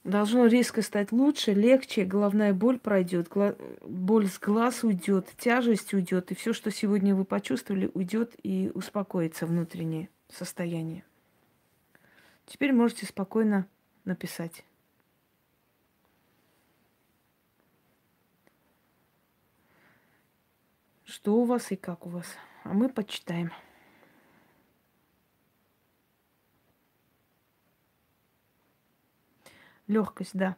Должно 0.05 0.45
резко 0.45 0.81
стать 0.81 1.11
лучше, 1.11 1.51
легче, 1.51 2.05
головная 2.05 2.53
боль 2.53 2.79
пройдет, 2.79 3.27
гла- 3.27 3.57
боль 3.81 4.29
с 4.29 4.39
глаз 4.39 4.85
уйдет, 4.85 5.27
тяжесть 5.37 5.93
уйдет, 5.93 6.31
и 6.31 6.35
все, 6.35 6.53
что 6.53 6.71
сегодня 6.71 7.13
вы 7.13 7.25
почувствовали, 7.25 7.91
уйдет 7.93 8.33
и 8.43 8.71
успокоится 8.73 9.45
внутреннее 9.45 10.07
состояние. 10.29 11.03
Теперь 12.45 12.71
можете 12.71 13.05
спокойно 13.05 13.67
написать. 14.05 14.63
Что 21.15 21.33
у 21.33 21.45
вас 21.45 21.71
и 21.71 21.77
как 21.77 22.05
у 22.05 22.09
вас. 22.09 22.25
А 22.65 22.73
мы 22.73 22.89
почитаем. 22.89 23.53
Легкость, 29.87 30.31
да. 30.33 30.57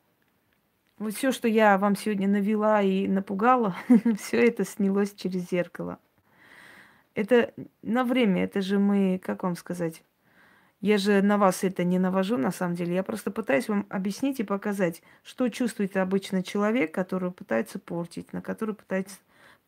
Вот 0.98 1.14
все, 1.14 1.32
что 1.32 1.48
я 1.48 1.78
вам 1.78 1.96
сегодня 1.96 2.28
навела 2.28 2.82
и 2.82 3.08
напугала, 3.08 3.76
все 4.18 4.48
это 4.48 4.66
снялось 4.66 5.14
через 5.14 5.48
зеркало. 5.48 6.00
Это 7.14 7.54
на 7.84 8.04
время, 8.04 8.44
это 8.44 8.62
же 8.62 8.80
мы, 8.80 9.22
как 9.24 9.44
вам 9.44 9.56
сказать, 9.56 10.02
я 10.82 10.98
же 10.98 11.22
на 11.22 11.38
вас 11.38 11.64
это 11.64 11.84
не 11.84 12.00
навожу, 12.00 12.36
на 12.36 12.50
самом 12.50 12.74
деле. 12.74 12.96
Я 12.96 13.04
просто 13.04 13.30
пытаюсь 13.30 13.70
вам 13.70 13.86
объяснить 13.90 14.40
и 14.40 14.44
показать, 14.44 15.04
что 15.22 15.50
чувствует 15.50 15.96
обычно 15.98 16.42
человек, 16.42 16.96
который 16.96 17.30
пытается 17.30 17.78
портить, 17.78 18.34
на 18.34 18.42
который 18.42 18.74
пытается 18.74 19.18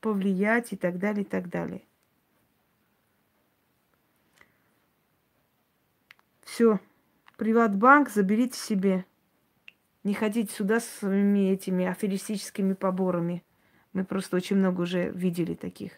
повлиять 0.02 0.74
и 0.74 0.76
так 0.76 0.98
далее, 0.98 1.24
и 1.24 1.28
так 1.28 1.50
далее. 1.50 1.84
Все. 6.44 6.80
Приватбанк 7.38 8.10
заберите 8.10 8.58
себе. 8.58 9.06
Не 10.04 10.14
ходите 10.14 10.54
сюда 10.54 10.80
со 10.80 11.00
своими 11.00 11.52
этими 11.52 11.86
аферистическими 11.86 12.74
поборами. 12.74 13.44
Мы 13.94 14.04
просто 14.04 14.38
очень 14.38 14.58
много 14.58 14.82
уже 14.82 15.10
видели 15.10 15.56
таких. 15.56 15.94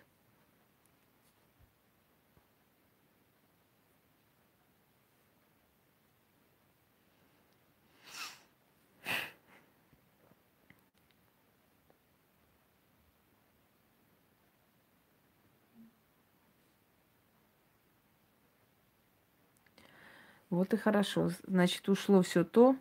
Вот 20.62 20.76
и 20.76 20.78
хорошо. 20.78 21.32
Значит, 21.48 21.90
ушло 21.90 22.22
все 22.22 22.44
то, 22.44 22.76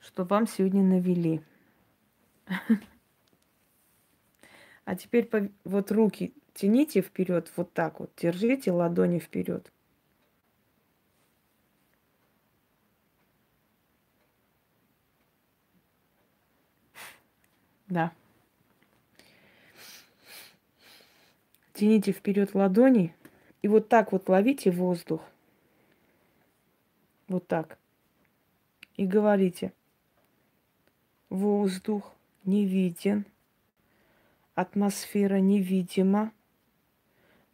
что 0.00 0.24
вам 0.24 0.48
сегодня 0.48 0.82
навели. 0.82 1.40
А 4.84 4.96
теперь 4.96 5.30
вот 5.62 5.92
руки 5.92 6.34
тяните 6.54 7.00
вперед, 7.02 7.52
вот 7.54 7.72
так 7.72 8.00
вот, 8.00 8.10
держите 8.16 8.72
ладони 8.72 9.20
вперед. 9.20 9.70
Да. 17.86 18.12
Тяните 21.74 22.10
вперед 22.10 22.52
ладони 22.56 23.14
и 23.62 23.68
вот 23.68 23.88
так 23.88 24.10
вот 24.10 24.28
ловите 24.28 24.72
воздух. 24.72 25.22
Вот 27.32 27.48
так. 27.48 27.78
И 28.98 29.06
говорите. 29.06 29.72
Воздух 31.30 32.12
не 32.44 32.66
виден, 32.66 33.24
атмосфера 34.54 35.36
невидима, 35.36 36.30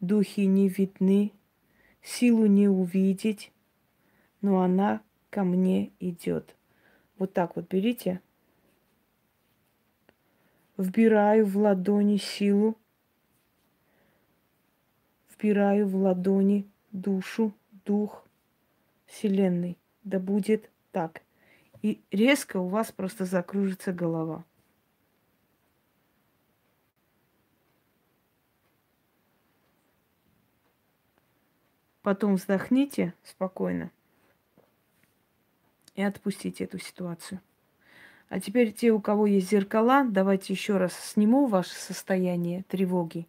духи 0.01 0.41
не 0.41 0.67
видны, 0.67 1.31
силу 2.01 2.45
не 2.45 2.67
увидеть, 2.67 3.53
но 4.41 4.61
она 4.61 5.01
ко 5.29 5.45
мне 5.45 5.91
идет. 6.01 6.57
Вот 7.17 7.31
так 7.31 7.55
вот 7.55 7.69
берите. 7.69 8.19
Вбираю 10.75 11.45
в 11.45 11.55
ладони 11.55 12.17
силу, 12.17 12.75
вбираю 15.29 15.87
в 15.87 15.95
ладони 15.95 16.67
душу, 16.91 17.53
дух, 17.85 18.25
Вселенной. 19.09 19.77
Да 20.03 20.19
будет 20.19 20.69
так. 20.91 21.21
И 21.81 22.01
резко 22.11 22.57
у 22.57 22.67
вас 22.67 22.91
просто 22.91 23.25
закружится 23.25 23.91
голова. 23.91 24.45
Потом 32.01 32.35
вздохните 32.35 33.13
спокойно 33.23 33.91
и 35.95 36.01
отпустите 36.01 36.63
эту 36.63 36.79
ситуацию. 36.79 37.41
А 38.29 38.39
теперь 38.39 38.71
те, 38.71 38.91
у 38.91 39.01
кого 39.01 39.27
есть 39.27 39.49
зеркала, 39.49 40.05
давайте 40.05 40.53
еще 40.53 40.77
раз 40.77 40.93
сниму 40.93 41.47
ваше 41.47 41.75
состояние 41.75 42.63
тревоги 42.63 43.27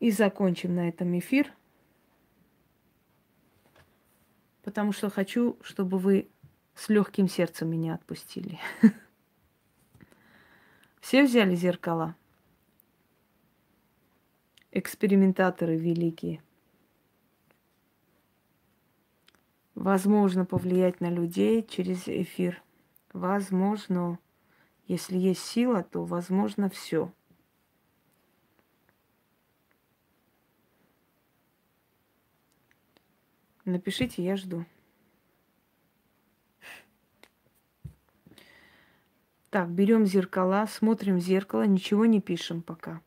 и 0.00 0.10
закончим 0.10 0.74
на 0.74 0.88
этом 0.88 1.18
эфир– 1.18 1.52
потому 4.66 4.90
что 4.90 5.10
хочу, 5.10 5.56
чтобы 5.62 5.96
вы 5.96 6.28
с 6.74 6.88
легким 6.88 7.28
сердцем 7.28 7.70
меня 7.70 7.94
отпустили. 7.94 8.58
Все 11.00 11.22
взяли 11.22 11.54
зеркала? 11.54 12.16
Экспериментаторы 14.72 15.76
великие. 15.76 16.42
Возможно 19.76 20.44
повлиять 20.44 21.00
на 21.00 21.10
людей 21.10 21.62
через 21.62 22.08
эфир. 22.08 22.60
Возможно. 23.12 24.18
Если 24.88 25.16
есть 25.16 25.42
сила, 25.42 25.84
то 25.84 26.04
возможно 26.04 26.68
все. 26.68 27.12
Напишите, 33.66 34.22
я 34.22 34.36
жду. 34.36 34.64
Так, 39.50 39.68
берем 39.70 40.06
зеркала, 40.06 40.66
смотрим 40.66 41.16
в 41.16 41.20
зеркало, 41.20 41.66
ничего 41.66 42.06
не 42.06 42.20
пишем 42.20 42.62
пока. 42.62 43.02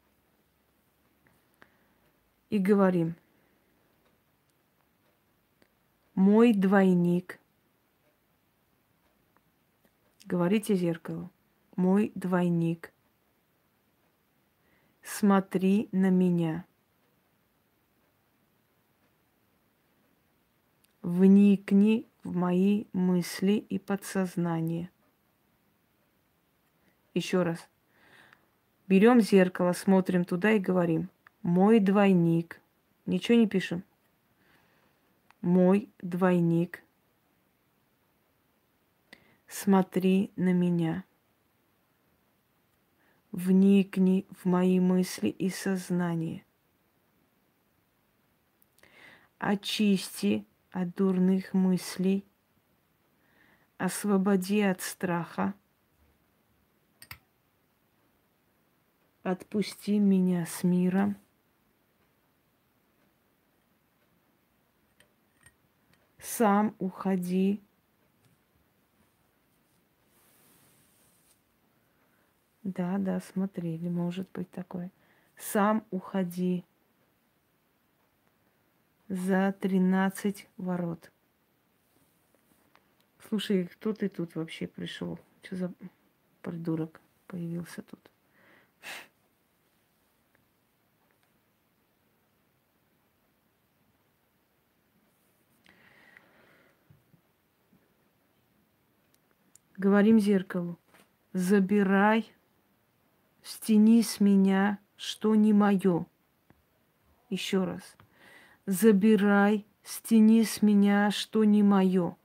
И 2.49 2.57
говорим. 2.57 3.15
Мой 6.13 6.51
двойник. 6.51 7.39
Говорите 10.25 10.75
зеркалу. 10.75 11.31
Мой 11.77 12.11
двойник. 12.15 12.91
Смотри 15.03 15.87
на 15.93 16.09
меня. 16.09 16.65
Вникни 21.09 22.05
в 22.23 22.35
мои 22.35 22.85
мысли 22.93 23.53
и 23.53 23.79
подсознание. 23.79 24.91
Еще 27.15 27.41
раз. 27.41 27.67
Берем 28.87 29.19
зеркало, 29.19 29.73
смотрим 29.73 30.23
туда 30.23 30.51
и 30.51 30.59
говорим. 30.59 31.09
Мой 31.41 31.79
двойник. 31.79 32.61
Ничего 33.07 33.39
не 33.39 33.47
пишем. 33.47 33.83
Мой 35.41 35.89
двойник. 35.97 36.83
Смотри 39.47 40.31
на 40.35 40.53
меня. 40.53 41.03
Вникни 43.31 44.27
в 44.29 44.45
мои 44.45 44.79
мысли 44.79 45.29
и 45.29 45.49
сознание. 45.49 46.45
Очисти 49.39 50.45
от 50.71 50.95
дурных 50.95 51.53
мыслей, 51.53 52.25
освободи 53.77 54.61
от 54.61 54.81
страха, 54.81 55.53
отпусти 59.23 59.99
меня 59.99 60.45
с 60.45 60.63
миром. 60.63 61.17
Сам 66.19 66.75
уходи. 66.79 67.63
Да, 72.63 72.97
да, 72.97 73.19
смотрели, 73.19 73.87
может 73.87 74.29
быть 74.31 74.51
такое. 74.51 74.91
Сам 75.37 75.85
уходи 75.91 76.65
за 79.09 79.53
13 79.59 80.47
ворот. 80.57 81.11
Слушай, 83.27 83.65
кто 83.65 83.93
ты 83.93 84.07
тут 84.07 84.35
вообще 84.35 84.67
пришел? 84.67 85.19
Что 85.41 85.55
за 85.55 85.73
придурок 86.41 87.01
появился 87.27 87.81
тут? 87.81 87.99
Говорим 99.75 100.19
зеркалу. 100.19 100.77
Забирай, 101.31 102.31
стяни 103.43 104.03
с 104.03 104.19
меня, 104.19 104.79
что 104.97 105.35
не 105.35 105.53
мое. 105.53 106.05
Еще 107.29 107.63
раз. 107.63 107.95
Забирай, 108.71 109.65
стяни 109.81 110.43
с 110.43 110.61
меня, 110.61 111.09
что 111.09 111.43
не 111.43 111.63
мое. 111.63 112.15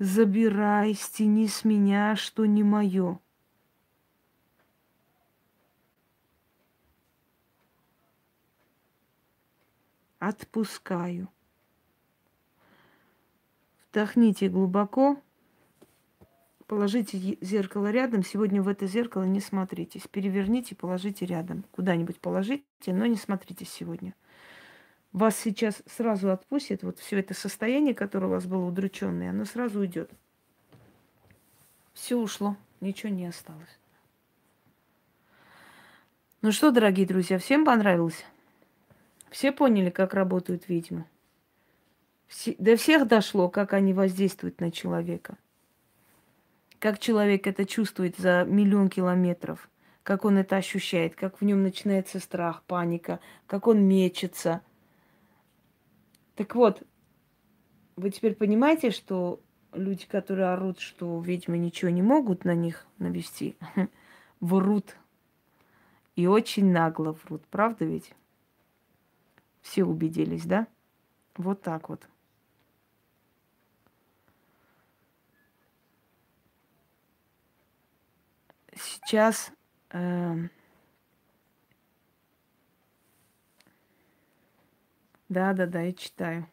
Забирай, 0.00 0.94
стяни 0.94 1.46
с 1.46 1.64
меня, 1.64 2.16
что 2.16 2.44
не 2.44 2.64
мое. 2.64 3.20
Отпускаю. 10.18 11.28
Вдохните 13.92 14.48
глубоко. 14.48 15.22
Положите 16.66 17.38
зеркало 17.40 17.90
рядом. 17.92 18.24
Сегодня 18.24 18.60
в 18.60 18.66
это 18.66 18.86
зеркало 18.86 19.22
не 19.22 19.40
смотритесь. 19.40 20.02
Переверните, 20.10 20.74
положите 20.74 21.24
рядом. 21.24 21.64
Куда-нибудь 21.70 22.18
положите, 22.18 22.64
но 22.88 23.06
не 23.06 23.16
смотрите 23.16 23.64
сегодня. 23.64 24.14
Вас 25.12 25.36
сейчас 25.36 25.82
сразу 25.86 26.30
отпустит. 26.32 26.82
Вот 26.82 26.98
все 26.98 27.20
это 27.20 27.34
состояние, 27.34 27.94
которое 27.94 28.26
у 28.26 28.30
вас 28.30 28.46
было 28.46 28.66
удрученное, 28.66 29.30
оно 29.30 29.44
сразу 29.44 29.80
уйдет. 29.80 30.10
Все 31.94 32.16
ушло, 32.16 32.56
ничего 32.80 33.12
не 33.12 33.26
осталось. 33.26 33.78
Ну 36.42 36.50
что, 36.50 36.72
дорогие 36.72 37.06
друзья, 37.06 37.38
всем 37.38 37.64
понравилось? 37.64 38.24
Все 39.30 39.52
поняли, 39.52 39.90
как 39.90 40.14
работают 40.14 40.68
ведьмы? 40.68 41.06
Все, 42.26 42.56
до 42.58 42.76
всех 42.76 43.06
дошло, 43.06 43.48
как 43.48 43.72
они 43.72 43.94
воздействуют 43.94 44.60
на 44.60 44.72
человека– 44.72 45.38
как 46.86 47.00
человек 47.00 47.48
это 47.48 47.66
чувствует 47.66 48.16
за 48.16 48.44
миллион 48.44 48.88
километров, 48.88 49.68
как 50.04 50.24
он 50.24 50.38
это 50.38 50.54
ощущает, 50.54 51.16
как 51.16 51.40
в 51.40 51.44
нем 51.44 51.64
начинается 51.64 52.20
страх, 52.20 52.62
паника, 52.62 53.18
как 53.48 53.66
он 53.66 53.82
мечется. 53.82 54.60
Так 56.36 56.54
вот, 56.54 56.84
вы 57.96 58.10
теперь 58.10 58.36
понимаете, 58.36 58.92
что 58.92 59.40
люди, 59.72 60.06
которые 60.06 60.46
орут, 60.50 60.78
что 60.78 61.20
ведьмы 61.20 61.58
ничего 61.58 61.90
не 61.90 62.02
могут 62.02 62.44
на 62.44 62.54
них 62.54 62.86
навести, 62.98 63.56
врут. 64.40 64.96
И 66.14 66.28
очень 66.28 66.70
нагло 66.70 67.18
врут, 67.24 67.42
правда 67.50 67.84
ведь? 67.84 68.12
Все 69.60 69.82
убедились, 69.82 70.44
да? 70.44 70.68
Вот 71.36 71.62
так 71.62 71.88
вот. 71.88 72.06
Сейчас 78.86 79.50
э, 79.90 80.34
да, 85.28 85.52
да, 85.52 85.66
да, 85.66 85.82
я 85.82 85.92
читаю. 85.92 86.46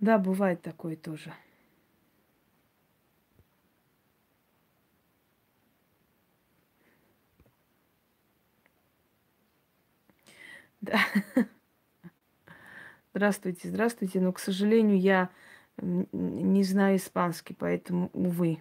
Да, 0.00 0.18
бывает 0.18 0.62
такое 0.62 0.96
тоже. 0.96 1.32
Да. 10.80 10.98
Здравствуйте, 13.14 13.68
здравствуйте. 13.68 14.20
Но, 14.20 14.32
к 14.32 14.38
сожалению, 14.38 14.98
я 15.00 15.30
не 15.80 16.62
знаю 16.62 16.96
испанский, 16.96 17.54
поэтому, 17.54 18.10
увы. 18.12 18.60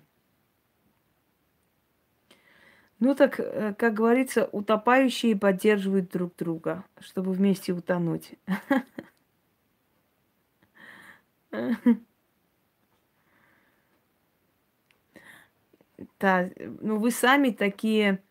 Ну 3.00 3.16
так, 3.16 3.40
э, 3.40 3.74
как 3.78 3.94
говорится, 3.94 4.50
утопающие 4.52 5.36
поддерживают 5.36 6.10
друг 6.12 6.36
друга, 6.36 6.84
чтобы 7.00 7.32
вместе 7.32 7.72
утонуть. 7.74 8.34
Да, 16.20 16.50
ну 16.58 16.98
вы 16.98 17.12
сами 17.12 17.50
такие, 17.52 18.24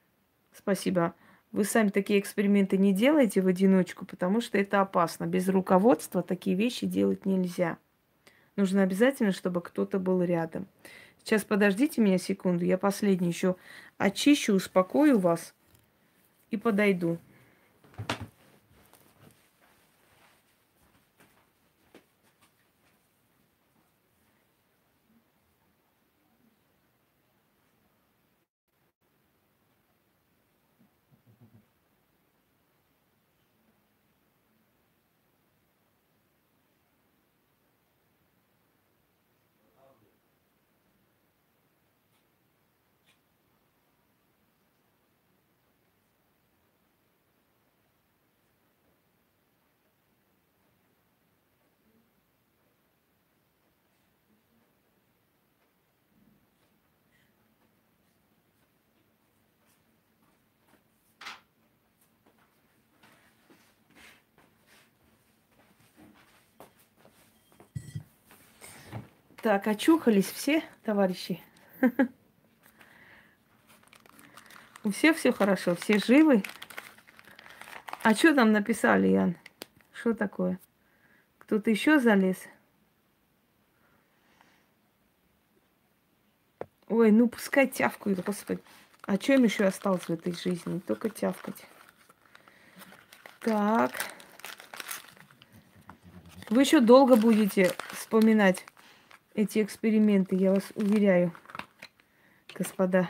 спасибо, 0.52 1.14
вы 1.58 1.64
сами 1.64 1.88
такие 1.88 2.20
эксперименты 2.20 2.78
не 2.78 2.92
делаете 2.92 3.40
в 3.40 3.48
одиночку, 3.48 4.06
потому 4.06 4.40
что 4.40 4.56
это 4.56 4.80
опасно. 4.80 5.26
Без 5.26 5.48
руководства 5.48 6.22
такие 6.22 6.54
вещи 6.54 6.86
делать 6.86 7.26
нельзя. 7.26 7.78
Нужно 8.54 8.84
обязательно, 8.84 9.32
чтобы 9.32 9.60
кто-то 9.60 9.98
был 9.98 10.22
рядом. 10.22 10.68
Сейчас 11.18 11.42
подождите 11.42 12.00
меня 12.00 12.16
секунду, 12.18 12.64
я 12.64 12.78
последний 12.78 13.26
еще 13.26 13.56
очищу, 13.96 14.54
успокою 14.54 15.18
вас 15.18 15.52
и 16.52 16.56
подойду. 16.56 17.18
Так, 69.48 69.66
очухались 69.66 70.30
все, 70.30 70.62
товарищи. 70.84 71.40
У 74.84 74.90
всех 74.90 75.16
все 75.16 75.32
хорошо, 75.32 75.74
все 75.74 75.98
живы. 75.98 76.42
А 78.02 78.14
что 78.14 78.34
там 78.34 78.52
написали, 78.52 79.06
Ян? 79.06 79.38
Что 79.94 80.12
такое? 80.12 80.60
Кто-то 81.38 81.70
еще 81.70 81.98
залез? 81.98 82.36
Ой, 86.88 87.10
ну 87.10 87.26
пускай 87.26 87.68
тявкают, 87.68 88.22
господи. 88.22 88.62
А 89.06 89.14
что 89.16 89.32
им 89.32 89.44
еще 89.44 89.64
осталось 89.64 90.02
в 90.02 90.10
этой 90.10 90.34
жизни? 90.34 90.80
Только 90.80 91.08
тявкать. 91.08 91.64
Так. 93.40 93.92
Вы 96.50 96.60
еще 96.60 96.80
долго 96.80 97.16
будете 97.16 97.74
вспоминать 97.92 98.66
эти 99.38 99.62
эксперименты, 99.62 100.34
я 100.34 100.52
вас 100.52 100.64
уверяю, 100.74 101.32
господа. 102.56 103.08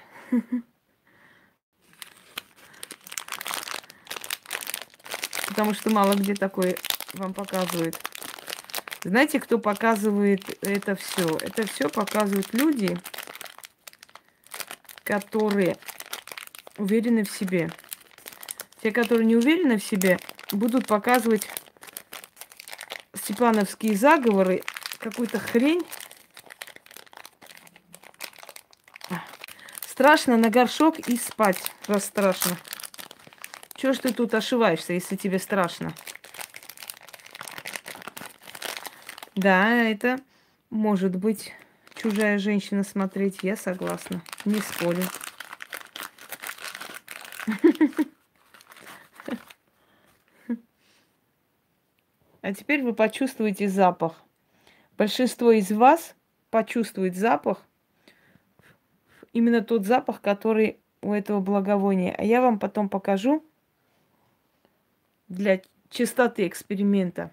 Потому 5.49 5.72
что 5.72 5.89
мало 5.89 6.12
где 6.12 6.35
такое 6.35 6.76
вам 7.14 7.33
показывают. 7.33 7.99
Знаете, 9.03 9.41
кто 9.41 9.59
показывает 9.59 10.43
это 10.62 10.97
все? 10.97 11.39
Это 11.41 11.66
все 11.66 11.89
показывают 11.89 12.53
люди, 12.53 12.99
которые 15.05 15.79
уверены 16.76 17.24
в 17.24 17.31
себе. 17.31 17.70
Те, 18.83 18.93
которые 18.93 19.24
не 19.24 19.37
уверены 19.37 19.79
в 19.79 19.83
себе, 19.83 20.18
будут 20.53 20.87
показывать 20.87 21.49
степановские 23.14 23.97
заговоры, 23.97 24.62
какую-то 24.99 25.39
хрень. 25.39 25.83
Страшно 29.99 30.37
на 30.37 30.49
горшок 30.49 31.01
и 31.01 31.17
спать, 31.17 31.73
раз 31.89 32.05
страшно. 32.05 32.57
Чего 33.75 33.93
ж 33.93 33.99
ты 33.99 34.15
тут 34.15 34.33
ошиваешься, 34.33 34.93
если 34.93 35.17
тебе 35.17 35.41
страшно? 35.41 35.93
Да, 39.35 39.75
это 39.75 40.21
может 40.71 41.17
быть 41.17 41.53
чужая 41.97 42.39
женщина 42.39 42.85
смотреть, 42.85 43.41
я 43.43 43.57
согласна, 43.57 44.23
не 44.45 44.61
спорю. 44.61 45.03
А 52.41 52.55
теперь 52.55 52.85
вы 52.85 52.95
почувствуете 52.95 53.69
запах. 53.69 54.23
Большинство 54.97 55.51
из 55.51 55.73
вас 55.73 56.15
почувствует 56.51 57.17
запах, 57.17 57.68
именно 59.39 59.62
тот 59.62 59.86
запах, 59.86 60.20
который 60.20 60.78
у 61.01 61.12
этого 61.12 61.41
благовония. 61.41 62.14
А 62.14 62.24
я 62.24 62.43
вам 62.43 62.59
потом 62.59 62.89
покажу 62.89 63.45
для 65.28 65.62
чистоты 65.91 66.47
эксперимента. 66.47 67.32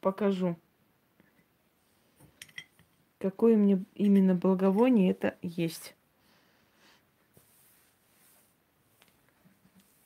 Покажу. 0.00 0.56
Какое 3.18 3.56
мне 3.56 3.84
именно 3.94 4.34
благовоние 4.34 5.10
это 5.10 5.36
есть. 5.42 5.94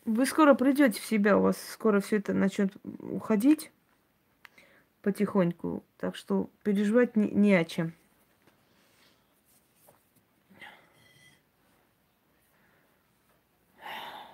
Вы 0.04 0.24
скоро 0.24 0.54
придете 0.54 1.00
в 1.00 1.04
себя, 1.04 1.36
у 1.36 1.42
вас 1.42 1.56
скоро 1.72 2.00
все 2.00 2.18
это 2.18 2.32
начнет 2.32 2.72
уходить 3.00 3.72
потихоньку. 5.06 5.84
Так 5.98 6.16
что 6.16 6.50
переживать 6.64 7.14
не, 7.14 7.30
не 7.30 7.54
о 7.54 7.64
чем. 7.64 7.92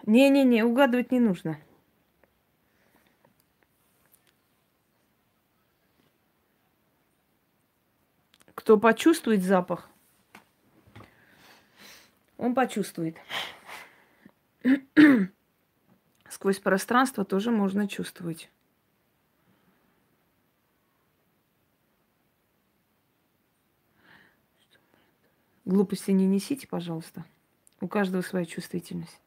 Не-не-не, 0.07 0.65
угадывать 0.65 1.13
не 1.13 1.21
нужно. 1.21 1.61
Кто 8.55 8.79
почувствует 8.79 9.43
запах, 9.43 9.91
он 12.39 12.55
почувствует 12.55 13.19
сквозь 16.31 16.61
пространство 16.61 17.27
тоже 17.27 17.51
можно 17.51 17.87
чувствовать. 17.87 18.49
Глупости 25.73 26.11
не 26.11 26.27
несите, 26.27 26.69
пожалуйста. 26.69 27.25
У 27.81 27.89
каждого 27.89 28.21
своя 28.21 28.45
чувствительность. 28.45 29.19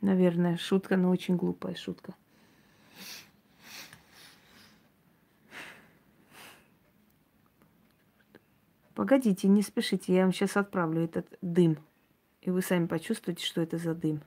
Наверное, 0.00 0.56
шутка, 0.56 0.96
но 0.96 1.10
очень 1.10 1.36
глупая 1.36 1.74
шутка. 1.74 2.14
Погодите, 8.94 9.46
не 9.46 9.60
спешите, 9.60 10.14
я 10.14 10.22
вам 10.22 10.32
сейчас 10.32 10.56
отправлю 10.56 11.02
этот 11.02 11.26
дым. 11.42 11.76
И 12.40 12.48
вы 12.48 12.62
сами 12.62 12.86
почувствуете, 12.86 13.44
что 13.44 13.60
это 13.60 13.76
за 13.76 13.94
дым. 13.94 14.22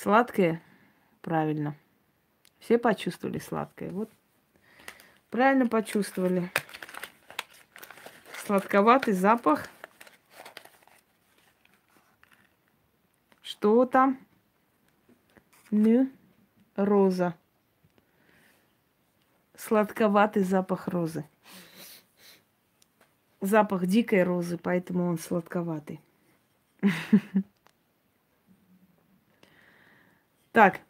Сладкое? 0.00 0.62
Правильно. 1.22 1.74
Все 2.60 2.78
почувствовали 2.78 3.40
сладкое. 3.40 3.90
Вот. 3.90 4.08
Правильно 5.28 5.66
почувствовали. 5.66 6.52
Сладковатый 8.44 9.12
запах. 9.12 9.68
Что 13.42 13.86
там? 13.86 14.20
Ну, 15.72 16.08
роза. 16.76 17.34
Сладковатый 19.56 20.44
запах 20.44 20.86
розы. 20.86 21.24
Запах 23.40 23.84
дикой 23.86 24.22
розы, 24.22 24.58
поэтому 24.58 25.08
он 25.08 25.18
сладковатый. 25.18 26.00
Так. 30.58 30.80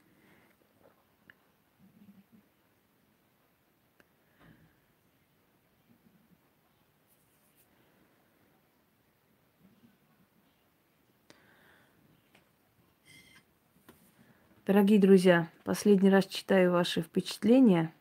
Дорогие 14.66 14.98
друзья, 14.98 15.50
последний 15.64 16.08
раз 16.08 16.24
читаю 16.24 16.72
ваши 16.72 17.02
впечатления. 17.02 17.92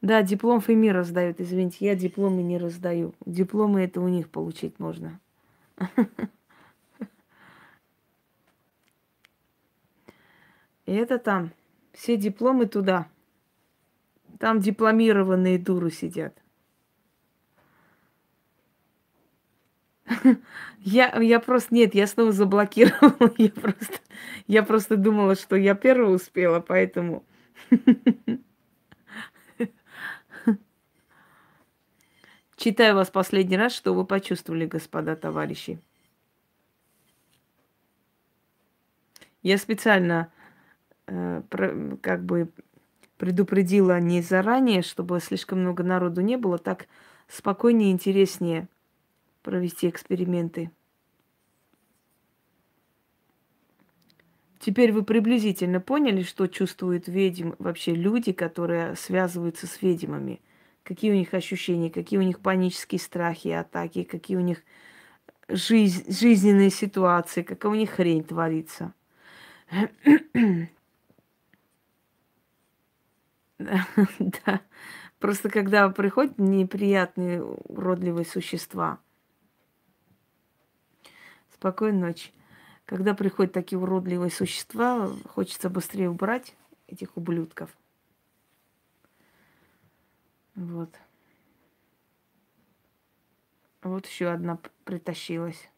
Да, 0.00 0.22
диплом 0.22 0.60
ФЭМИ 0.60 0.92
раздают. 0.92 1.40
Извините, 1.40 1.86
я 1.86 1.96
дипломы 1.96 2.44
не 2.44 2.56
раздаю. 2.56 3.16
Дипломы 3.24 3.82
это 3.82 4.00
у 4.00 4.06
них 4.06 4.30
получить 4.30 4.78
можно. 4.78 5.18
И 10.86 10.94
это 10.94 11.18
там. 11.18 11.52
Все 11.92 12.16
дипломы 12.16 12.66
туда. 12.66 13.08
Там 14.38 14.60
дипломированные 14.60 15.58
дуры 15.58 15.90
сидят. 15.90 16.40
Я, 20.78 21.20
я 21.20 21.40
просто, 21.40 21.74
нет, 21.74 21.96
я 21.96 22.06
снова 22.06 22.30
заблокировала. 22.30 23.32
Я 23.38 23.50
просто, 23.50 23.98
я 24.46 24.62
просто 24.62 24.96
думала, 24.96 25.34
что 25.34 25.56
я 25.56 25.74
первая 25.74 26.10
успела, 26.10 26.60
поэтому... 26.60 27.24
Читаю 32.56 32.94
вас 32.94 33.10
последний 33.10 33.56
раз, 33.56 33.74
что 33.74 33.94
вы 33.94 34.04
почувствовали, 34.06 34.66
господа 34.66 35.16
товарищи. 35.16 35.80
Я 39.42 39.58
специально 39.58 40.32
как 41.06 42.24
бы 42.24 42.50
предупредила 43.16 43.98
не 44.00 44.22
заранее, 44.22 44.82
чтобы 44.82 45.20
слишком 45.20 45.60
много 45.60 45.82
народу 45.82 46.20
не 46.20 46.36
было, 46.36 46.58
так 46.58 46.86
спокойнее 47.28 47.90
и 47.90 47.92
интереснее 47.92 48.68
провести 49.42 49.88
эксперименты. 49.88 50.70
Теперь 54.58 54.90
вы 54.90 55.04
приблизительно 55.04 55.80
поняли, 55.80 56.22
что 56.22 56.48
чувствуют 56.48 57.06
ведьм, 57.06 57.52
вообще 57.58 57.94
люди, 57.94 58.32
которые 58.32 58.96
связываются 58.96 59.66
с 59.68 59.80
ведьмами. 59.80 60.40
Какие 60.82 61.12
у 61.12 61.14
них 61.14 61.34
ощущения, 61.34 61.90
какие 61.90 62.18
у 62.18 62.22
них 62.22 62.40
панические 62.40 62.98
страхи, 62.98 63.48
атаки, 63.48 64.02
какие 64.02 64.36
у 64.36 64.40
них 64.40 64.64
жизнь, 65.48 66.12
жизненные 66.12 66.70
ситуации, 66.70 67.42
какая 67.42 67.70
у 67.70 67.76
них 67.76 67.90
хрень 67.90 68.24
творится. 68.24 68.92
Да. 74.18 74.60
Просто 75.18 75.48
когда 75.48 75.88
приходят 75.88 76.38
неприятные, 76.38 77.42
уродливые 77.42 78.26
существа. 78.26 78.98
Спокойной 81.54 82.08
ночи. 82.08 82.30
Когда 82.84 83.14
приходят 83.14 83.52
такие 83.52 83.78
уродливые 83.78 84.30
существа, 84.30 85.10
хочется 85.28 85.70
быстрее 85.70 86.10
убрать 86.10 86.54
этих 86.86 87.16
ублюдков. 87.16 87.70
Вот. 90.54 90.90
Вот 93.82 94.06
еще 94.06 94.28
одна 94.30 94.58
притащилась. 94.84 95.68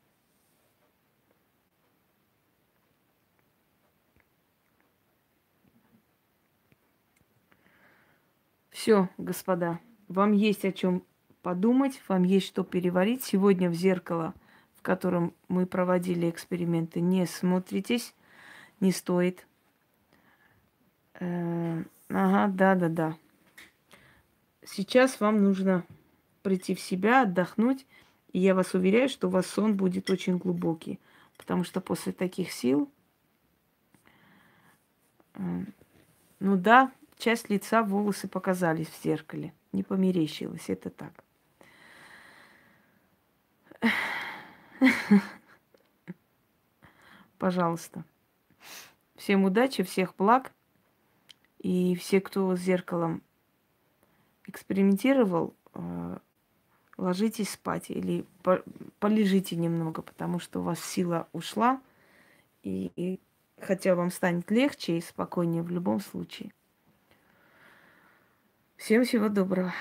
Все, 8.79 9.09
господа, 9.19 9.81
вам 10.07 10.31
есть 10.31 10.65
о 10.65 10.71
чем 10.71 11.03
подумать, 11.43 12.01
вам 12.07 12.23
есть 12.23 12.47
что 12.47 12.63
переварить. 12.63 13.25
Сегодня 13.25 13.71
в 13.71 13.75
зеркало, 13.75 14.35
в 14.77 14.83
котором 14.83 15.35
мы 15.49 15.67
проводили 15.67 16.31
эксперименты, 16.31 17.01
не 17.01 17.27
смотритесь, 17.27 18.15
не 18.79 18.93
стоит. 18.93 19.49
Э, 21.15 21.83
ага, 22.09 22.47
да, 22.55 22.77
да, 22.77 22.89
да. 22.89 23.17
Сейчас 24.65 25.19
вам 25.19 25.43
нужно 25.43 25.85
прийти 26.45 26.77
в 26.77 26.81
себя, 26.81 27.23
отдохнуть. 27.23 27.85
И 28.33 28.39
я 28.39 28.55
вас 28.55 28.75
уверяю, 28.75 29.09
что 29.09 29.27
у 29.27 29.31
вас 29.31 29.49
сон 29.49 29.77
будет 29.77 30.09
очень 30.09 30.39
глубокий. 30.39 31.01
Потому 31.37 31.65
что 31.65 31.81
после 31.81 32.13
таких 32.13 32.53
сил, 32.53 32.89
э, 35.35 35.65
ну 36.39 36.57
да, 36.57 36.93
часть 37.19 37.51
лица, 37.51 37.83
волосы 37.83 38.29
показались 38.29 38.89
в 38.89 39.03
зеркале. 39.03 39.53
Не 39.73 39.83
померещилось, 39.83 40.69
это 40.69 40.91
так. 40.91 41.13
Пожалуйста. 47.39 48.05
Всем 49.15 49.45
удачи, 49.45 49.83
всех 49.83 50.15
благ. 50.17 50.53
И 51.59 51.97
все, 51.97 52.21
кто 52.21 52.55
с 52.57 52.61
зеркалом 52.61 53.23
экспериментировал, 54.47 55.55
э, 55.75 56.19
ложитесь 56.97 57.51
спать 57.51 57.91
или 57.91 58.25
полежите 59.01 59.57
немного, 59.57 60.03
потому 60.03 60.39
что 60.39 60.61
у 60.61 60.63
вас 60.63 60.83
сила 60.83 61.29
ушла. 61.33 61.83
И, 62.63 62.93
и 62.97 63.21
хотя 63.61 63.95
вам 63.95 64.11
станет 64.11 64.51
легче 64.51 64.99
и 64.99 65.01
спокойнее 65.01 65.63
в 65.63 65.71
любом 65.71 66.01
случае. 66.01 66.53
Всем 68.79 69.05
всего 69.05 69.29
доброго. 69.29 69.75